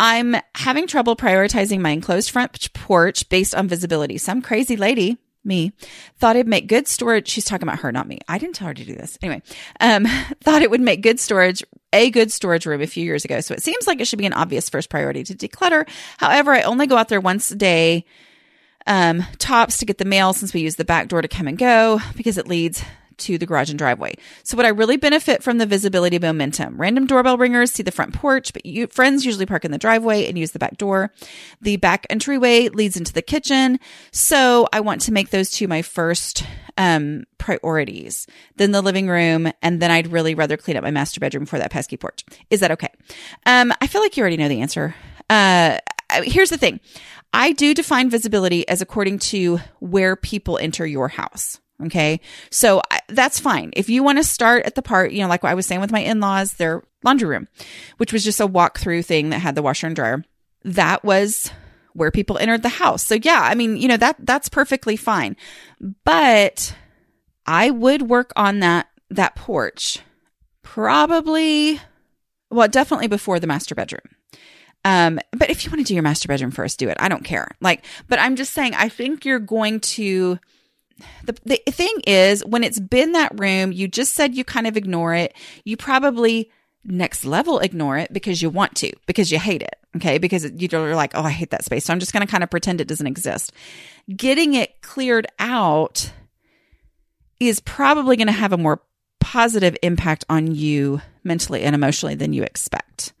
I'm 0.00 0.36
having 0.54 0.86
trouble 0.86 1.16
prioritizing 1.16 1.80
my 1.80 1.90
enclosed 1.90 2.30
front 2.30 2.72
porch 2.72 3.28
based 3.28 3.54
on 3.54 3.68
visibility. 3.68 4.18
Some 4.18 4.42
crazy 4.42 4.76
lady, 4.76 5.18
me, 5.44 5.72
thought 6.18 6.36
it'd 6.36 6.48
make 6.48 6.66
good 6.66 6.88
storage. 6.88 7.28
She's 7.28 7.44
talking 7.44 7.68
about 7.68 7.80
her, 7.80 7.92
not 7.92 8.08
me. 8.08 8.18
I 8.26 8.38
didn't 8.38 8.56
tell 8.56 8.68
her 8.68 8.74
to 8.74 8.84
do 8.84 8.94
this. 8.94 9.16
Anyway, 9.22 9.42
um, 9.80 10.04
thought 10.40 10.62
it 10.62 10.70
would 10.70 10.80
make 10.80 11.00
good 11.00 11.20
storage, 11.20 11.62
a 11.92 12.10
good 12.10 12.32
storage 12.32 12.66
room 12.66 12.80
a 12.80 12.86
few 12.86 13.04
years 13.04 13.24
ago. 13.24 13.40
So 13.40 13.54
it 13.54 13.62
seems 13.62 13.86
like 13.86 14.00
it 14.00 14.06
should 14.06 14.18
be 14.18 14.26
an 14.26 14.32
obvious 14.32 14.68
first 14.68 14.90
priority 14.90 15.22
to 15.24 15.34
declutter. 15.34 15.88
However, 16.18 16.52
I 16.52 16.62
only 16.62 16.86
go 16.86 16.96
out 16.96 17.08
there 17.08 17.20
once 17.20 17.50
a 17.50 17.56
day 17.56 18.04
um, 18.86 19.24
tops 19.38 19.78
to 19.78 19.86
get 19.86 19.98
the 19.98 20.04
mail 20.04 20.32
since 20.32 20.52
we 20.52 20.60
use 20.60 20.76
the 20.76 20.84
back 20.84 21.08
door 21.08 21.22
to 21.22 21.28
come 21.28 21.46
and 21.46 21.56
go 21.56 22.00
because 22.16 22.36
it 22.36 22.48
leads 22.48 22.82
to 23.18 23.38
the 23.38 23.46
garage 23.46 23.70
and 23.70 23.78
driveway. 23.78 24.14
So 24.42 24.56
would 24.56 24.66
I 24.66 24.70
really 24.70 24.96
benefit 24.96 25.42
from 25.42 25.58
the 25.58 25.66
visibility 25.66 26.18
momentum? 26.18 26.80
Random 26.80 27.06
doorbell 27.06 27.38
ringers 27.38 27.72
see 27.72 27.82
the 27.82 27.90
front 27.90 28.14
porch, 28.14 28.52
but 28.52 28.66
you, 28.66 28.86
friends 28.88 29.24
usually 29.24 29.46
park 29.46 29.64
in 29.64 29.70
the 29.70 29.78
driveway 29.78 30.26
and 30.26 30.38
use 30.38 30.52
the 30.52 30.58
back 30.58 30.76
door. 30.76 31.12
The 31.60 31.76
back 31.76 32.06
entryway 32.10 32.68
leads 32.68 32.96
into 32.96 33.12
the 33.12 33.22
kitchen. 33.22 33.78
So 34.12 34.68
I 34.72 34.80
want 34.80 35.02
to 35.02 35.12
make 35.12 35.30
those 35.30 35.50
two 35.50 35.68
my 35.68 35.82
first 35.82 36.44
um, 36.76 37.24
priorities. 37.38 38.26
Then 38.56 38.72
the 38.72 38.82
living 38.82 39.08
room, 39.08 39.50
and 39.62 39.80
then 39.80 39.90
I'd 39.90 40.08
really 40.12 40.34
rather 40.34 40.56
clean 40.56 40.76
up 40.76 40.82
my 40.82 40.90
master 40.90 41.20
bedroom 41.20 41.46
for 41.46 41.58
that 41.58 41.70
pesky 41.70 41.96
porch. 41.96 42.24
Is 42.50 42.60
that 42.60 42.72
okay? 42.72 42.88
Um, 43.46 43.72
I 43.80 43.86
feel 43.86 44.00
like 44.00 44.16
you 44.16 44.22
already 44.22 44.36
know 44.36 44.48
the 44.48 44.60
answer. 44.60 44.94
Uh, 45.30 45.78
here's 46.22 46.50
the 46.50 46.58
thing. 46.58 46.80
I 47.32 47.52
do 47.52 47.74
define 47.74 48.10
visibility 48.10 48.66
as 48.68 48.80
according 48.80 49.18
to 49.20 49.58
where 49.80 50.14
people 50.14 50.56
enter 50.58 50.86
your 50.86 51.08
house. 51.08 51.58
Okay. 51.84 52.20
So 52.50 52.80
I, 52.90 53.00
that's 53.08 53.38
fine. 53.38 53.72
If 53.76 53.88
you 53.88 54.02
want 54.02 54.18
to 54.18 54.24
start 54.24 54.64
at 54.64 54.74
the 54.74 54.82
part, 54.82 55.12
you 55.12 55.22
know, 55.22 55.28
like 55.28 55.42
what 55.42 55.50
I 55.50 55.54
was 55.54 55.66
saying 55.66 55.80
with 55.80 55.92
my 55.92 56.00
in 56.00 56.20
laws, 56.20 56.54
their 56.54 56.82
laundry 57.02 57.28
room, 57.28 57.48
which 57.98 58.12
was 58.12 58.24
just 58.24 58.40
a 58.40 58.46
walk 58.46 58.78
through 58.78 59.02
thing 59.02 59.30
that 59.30 59.40
had 59.40 59.54
the 59.54 59.62
washer 59.62 59.86
and 59.86 59.96
dryer, 59.96 60.24
that 60.64 61.04
was 61.04 61.50
where 61.92 62.10
people 62.10 62.38
entered 62.38 62.62
the 62.62 62.68
house. 62.68 63.04
So 63.04 63.16
yeah, 63.22 63.40
I 63.42 63.54
mean, 63.54 63.76
you 63.76 63.88
know, 63.88 63.96
that, 63.98 64.16
that's 64.20 64.48
perfectly 64.48 64.96
fine. 64.96 65.36
But 66.04 66.74
I 67.46 67.70
would 67.70 68.02
work 68.02 68.32
on 68.34 68.60
that, 68.60 68.88
that 69.10 69.36
porch 69.36 70.00
probably, 70.62 71.80
well, 72.50 72.68
definitely 72.68 73.08
before 73.08 73.38
the 73.38 73.46
master 73.46 73.74
bedroom. 73.74 74.00
Um, 74.86 75.18
but 75.32 75.50
if 75.50 75.64
you 75.64 75.70
want 75.70 75.80
to 75.80 75.84
do 75.84 75.94
your 75.94 76.02
master 76.02 76.28
bedroom 76.28 76.50
first, 76.50 76.78
do 76.78 76.88
it. 76.88 76.96
I 77.00 77.08
don't 77.08 77.24
care. 77.24 77.48
Like, 77.60 77.84
but 78.08 78.18
I'm 78.18 78.36
just 78.36 78.52
saying, 78.52 78.74
I 78.74 78.88
think 78.88 79.24
you're 79.24 79.38
going 79.38 79.80
to, 79.80 80.38
the, 81.24 81.36
the 81.44 81.56
thing 81.70 82.00
is, 82.06 82.44
when 82.44 82.64
it's 82.64 82.80
been 82.80 83.12
that 83.12 83.38
room, 83.38 83.72
you 83.72 83.88
just 83.88 84.14
said 84.14 84.34
you 84.34 84.44
kind 84.44 84.66
of 84.66 84.76
ignore 84.76 85.14
it. 85.14 85.34
You 85.64 85.76
probably 85.76 86.50
next 86.84 87.24
level 87.24 87.60
ignore 87.60 87.96
it 87.96 88.12
because 88.12 88.42
you 88.42 88.50
want 88.50 88.74
to, 88.76 88.92
because 89.06 89.32
you 89.32 89.38
hate 89.38 89.62
it. 89.62 89.76
Okay. 89.96 90.18
Because 90.18 90.44
you're 90.50 90.94
like, 90.94 91.12
oh, 91.14 91.22
I 91.22 91.30
hate 91.30 91.50
that 91.50 91.64
space. 91.64 91.84
So 91.84 91.92
I'm 91.92 92.00
just 92.00 92.12
going 92.12 92.26
to 92.26 92.30
kind 92.30 92.44
of 92.44 92.50
pretend 92.50 92.80
it 92.80 92.88
doesn't 92.88 93.06
exist. 93.06 93.52
Getting 94.14 94.54
it 94.54 94.82
cleared 94.82 95.26
out 95.38 96.12
is 97.40 97.60
probably 97.60 98.16
going 98.16 98.26
to 98.26 98.32
have 98.32 98.52
a 98.52 98.58
more 98.58 98.82
positive 99.20 99.76
impact 99.82 100.24
on 100.28 100.54
you 100.54 101.00
mentally 101.22 101.62
and 101.62 101.74
emotionally 101.74 102.14
than 102.14 102.32
you 102.32 102.42
expect. 102.42 103.12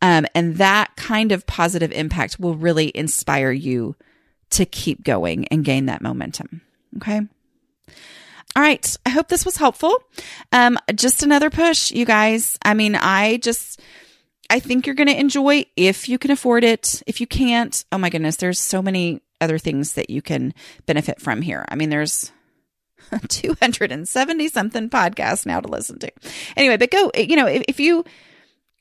Um, 0.00 0.26
and 0.34 0.56
that 0.56 0.94
kind 0.96 1.32
of 1.32 1.46
positive 1.46 1.90
impact 1.92 2.38
will 2.38 2.54
really 2.54 2.92
inspire 2.94 3.50
you 3.50 3.96
to 4.50 4.64
keep 4.64 5.02
going 5.02 5.46
and 5.48 5.64
gain 5.64 5.86
that 5.86 6.02
momentum. 6.02 6.60
Okay. 6.96 7.20
All 8.56 8.62
right. 8.62 8.96
I 9.06 9.10
hope 9.10 9.28
this 9.28 9.44
was 9.44 9.56
helpful. 9.56 10.02
Um, 10.52 10.78
just 10.94 11.22
another 11.22 11.50
push, 11.50 11.90
you 11.90 12.04
guys. 12.04 12.58
I 12.62 12.74
mean, 12.74 12.96
I 12.96 13.36
just, 13.38 13.80
I 14.50 14.58
think 14.58 14.86
you're 14.86 14.96
going 14.96 15.08
to 15.08 15.18
enjoy 15.18 15.66
if 15.76 16.08
you 16.08 16.18
can 16.18 16.30
afford 16.30 16.64
it. 16.64 17.02
If 17.06 17.20
you 17.20 17.26
can't, 17.26 17.84
oh 17.92 17.98
my 17.98 18.10
goodness, 18.10 18.36
there's 18.36 18.58
so 18.58 18.82
many 18.82 19.20
other 19.40 19.58
things 19.58 19.92
that 19.94 20.10
you 20.10 20.22
can 20.22 20.54
benefit 20.86 21.20
from 21.20 21.42
here. 21.42 21.64
I 21.68 21.76
mean, 21.76 21.90
there's 21.90 22.32
270 23.28 24.48
something 24.48 24.90
podcasts 24.90 25.46
now 25.46 25.60
to 25.60 25.68
listen 25.68 25.98
to. 26.00 26.10
Anyway, 26.56 26.76
but 26.76 26.90
go, 26.90 27.10
you 27.16 27.36
know, 27.36 27.46
if, 27.46 27.62
if 27.68 27.80
you, 27.80 28.04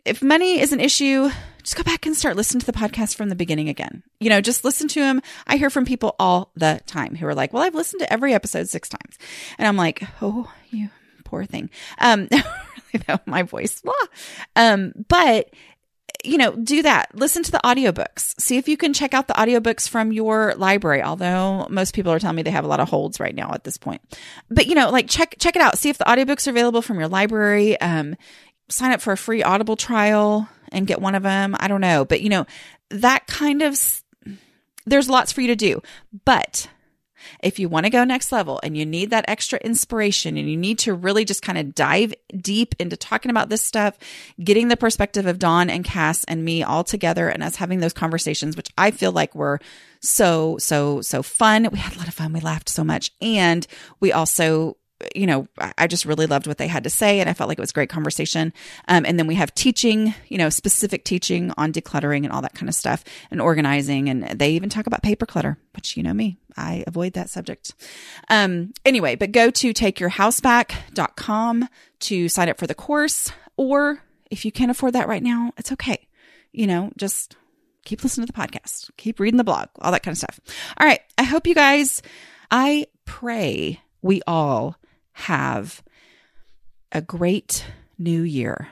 if 0.08 0.24
money 0.24 0.60
is 0.60 0.74
an 0.74 0.80
issue, 0.80 1.30
just 1.64 1.76
go 1.76 1.84
back 1.84 2.06
and 2.06 2.16
start 2.16 2.36
listening 2.36 2.62
to 2.62 2.66
the 2.66 2.72
podcast 2.72 3.16
from 3.16 3.30
the 3.30 3.36
beginning 3.36 3.70
again. 3.70 4.04
You 4.20 4.30
know, 4.30 4.42
just 4.42 4.64
listen 4.64 4.88
to 4.90 5.02
them. 5.02 5.22
I 5.46 5.58
hear 5.58 5.70
from 5.70 5.86
people 5.86 6.16
all 6.18 6.52
the 6.56 6.82
time 6.86 7.16
who 7.16 7.28
are 7.28 7.36
like, 7.36 7.52
well, 7.52 7.64
I've 7.64 7.76
listened 7.76 8.00
to 8.00 8.12
every 8.12 8.34
episode 8.34 8.70
six 8.70 8.90
times. 8.90 9.18
And 9.58 9.68
I'm 9.68 9.78
like, 9.78 10.04
oh, 10.22 10.52
you 10.70 10.90
poor 11.26 11.46
thing. 11.46 11.70
Um, 12.00 12.30
my 13.26 13.44
voice, 13.44 13.82
blah. 13.82 13.94
Um, 14.56 14.94
but 15.10 15.50
you 16.24 16.38
know, 16.38 16.56
do 16.56 16.82
that. 16.82 17.10
Listen 17.14 17.44
to 17.44 17.52
the 17.52 17.62
audiobooks. 17.64 18.34
See 18.40 18.58
if 18.58 18.68
you 18.68 18.76
can 18.76 18.94
check 18.94 19.14
out 19.14 19.28
the 19.28 19.34
audiobooks 19.36 19.88
from 19.88 20.12
your 20.12 20.56
library, 20.56 21.04
although 21.04 21.68
most 21.70 21.94
people 21.94 22.12
are 22.12 22.20
telling 22.20 22.36
me 22.36 22.44
they 22.44 22.50
have 22.52 22.66
a 22.66 22.68
lot 22.68 22.80
of 22.80 22.90
holds 22.90 23.20
right 23.20 23.36
now 23.36 23.52
at 23.54 23.64
this 23.64 23.78
point. 23.78 24.02
But 24.50 24.68
you 24.68 24.76
know, 24.76 24.90
like 24.90 25.08
check 25.10 25.36
check 25.40 25.56
it 25.56 25.62
out. 25.62 25.78
See 25.78 25.90
if 25.90 25.98
the 25.98 26.06
audiobooks 26.06 26.48
are 26.48 26.52
available 26.52 26.82
from 26.82 27.00
your 27.00 27.08
library. 27.08 27.80
Um, 27.80 28.16
sign 28.70 28.92
up 28.92 29.02
for 29.02 29.14
a 29.14 29.18
free 29.18 29.44
Audible 29.44 29.76
trial 29.76 30.50
and 30.72 30.88
get 30.88 31.02
one 31.02 31.16
of 31.16 31.24
them. 31.24 31.56
I 31.60 31.68
don't 31.68 31.82
know. 31.82 32.06
But, 32.06 32.22
you 32.22 32.30
know, 32.30 32.46
that 32.90 33.28
kind 33.28 33.62
of, 33.62 34.04
there's 34.86 35.10
lots 35.10 35.32
for 35.32 35.42
you 35.42 35.48
to 35.48 35.56
do. 35.56 35.82
But 36.26 36.70
if 37.42 37.60
you 37.60 37.68
want 37.70 37.86
to 37.86 37.90
go 37.90 38.04
next 38.04 38.32
level 38.32 38.60
and 38.64 38.78
you 38.78 38.86
need 38.86 39.10
that 39.10 39.26
extra 39.28 39.60
inspiration 39.60 40.38
and 40.38 40.50
you 40.50 40.58
need 40.58 40.80
to 40.80 40.94
really 40.94 41.26
just 41.26 41.42
kind 41.42 41.58
of 41.58 41.76
dive 41.76 42.14
deep 42.36 42.76
into 42.80 42.96
talking 42.96 43.32
about 43.32 43.50
this 43.50 43.62
stuff, 43.62 43.98
getting 44.42 44.68
the 44.68 44.78
perspective 44.78 45.26
of 45.26 45.40
Dawn 45.40 45.70
and 45.70 45.84
Cas 45.84 46.24
and 46.26 46.46
me 46.46 46.64
all 46.64 46.84
together 46.84 47.28
and 47.28 47.44
us 47.44 47.58
having 47.58 47.80
those 47.80 47.94
conversations, 47.94 48.56
which 48.56 48.70
I 48.78 48.92
feel 48.92 49.12
like 49.12 49.36
were 49.36 49.60
so, 50.02 50.58
so, 50.60 51.02
so 51.02 51.24
fun. 51.24 51.68
We 51.72 51.80
had 51.80 51.96
a 51.96 52.00
lot 52.00 52.08
of 52.08 52.14
fun. 52.14 52.34
We 52.34 52.40
laughed 52.40 52.70
so 52.70 52.84
much. 52.84 53.12
And 53.22 53.66
we 54.00 54.12
also 54.12 54.78
you 55.16 55.28
know, 55.28 55.48
I 55.78 55.88
just 55.88 56.06
really 56.06 56.26
loved 56.26 56.48
what 56.48 56.58
they 56.58 56.68
had 56.68 56.84
to 56.84 56.90
say, 56.90 57.20
and 57.20 57.30
I 57.30 57.34
felt 57.34 57.48
like 57.48 57.58
it 57.58 57.62
was 57.62 57.72
great 57.72 57.90
conversation. 57.90 58.52
Um, 58.88 59.06
and 59.06 59.20
then 59.20 59.28
we 59.28 59.36
have 59.36 59.54
teaching, 59.54 60.16
you 60.28 60.38
know, 60.38 60.50
specific 60.50 61.04
teaching 61.04 61.52
on 61.58 61.72
decluttering 61.72 62.24
and 62.24 62.32
all 62.32 62.42
that 62.42 62.56
kind 62.56 62.68
of 62.70 62.76
stuff, 62.76 63.04
and 63.30 63.40
organizing. 63.40 64.10
And 64.10 64.24
they 64.40 64.52
even 64.52 64.70
talk 64.70 64.88
about 64.88 65.04
paper 65.04 65.26
clutter, 65.26 65.58
which 65.76 65.98
you 65.98 66.04
know 66.04 66.14
me, 66.14 66.38
I 66.56 66.84
avoid 66.88 67.14
that 67.14 67.30
subject. 67.30 67.74
Um, 68.30 68.74
anyway, 68.86 69.16
but 69.16 69.32
go 69.32 69.52
to 69.52 69.74
takeyourhouseback.com 69.74 71.70
to 72.00 72.30
sign 72.30 72.50
up 72.50 72.58
for 72.58 72.68
the 72.68 72.76
course, 72.76 73.32
or 73.56 74.02
if 74.32 74.46
you 74.46 74.52
can't 74.52 74.72
afford 74.72 74.94
that 74.94 75.08
right 75.08 75.24
now, 75.24 75.54
it's 75.58 75.72
okay. 75.74 76.08
You 76.52 76.68
know, 76.68 76.92
just 76.98 77.36
keep 77.86 78.04
listening 78.04 78.28
to 78.28 78.34
the 78.34 78.40
podcast, 78.40 78.90
keep 78.98 79.20
reading 79.20 79.38
the 79.38 79.44
blog, 79.44 79.70
all 79.80 79.92
that 79.92 80.04
kind 80.04 80.14
of 80.14 80.18
stuff. 80.18 80.40
All 80.78 80.88
right. 80.88 81.00
I 81.18 81.24
hope 81.24 81.48
you 81.48 81.56
guys, 81.56 82.02
I 82.52 82.88
pray 83.06 83.80
we 84.02 84.22
all 84.28 84.76
have 85.18 85.84
a 86.92 87.02
great 87.02 87.66
new 87.98 88.22
year. 88.22 88.70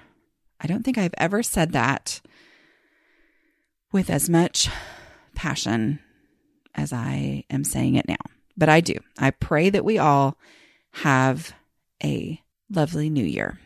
I 0.62 0.68
don't 0.68 0.84
think 0.84 0.98
I've 0.98 1.14
ever 1.18 1.42
said 1.42 1.72
that 1.72 2.22
with 3.92 4.12
as 4.12 4.30
much 4.30 4.70
passion 5.34 6.00
as 6.76 6.94
I 6.94 7.46
am 7.50 7.64
saying 7.64 7.96
it 7.96 8.08
now, 8.08 8.16
but 8.56 8.70
I 8.70 8.80
do. 8.80 8.94
I 9.18 9.32
pray 9.32 9.72
that 9.72 9.86
we 9.86 9.98
all 9.98 10.38
have 10.92 11.54
a 12.04 12.40
lovely 12.70 13.10
new 13.10 13.26
year. 13.26 13.60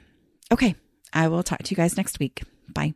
Okay. 0.51 0.75
I 1.11 1.27
will 1.27 1.43
talk 1.43 1.63
to 1.63 1.71
you 1.71 1.75
guys 1.75 1.97
next 1.97 2.19
week. 2.19 2.43
Bye. 2.73 2.93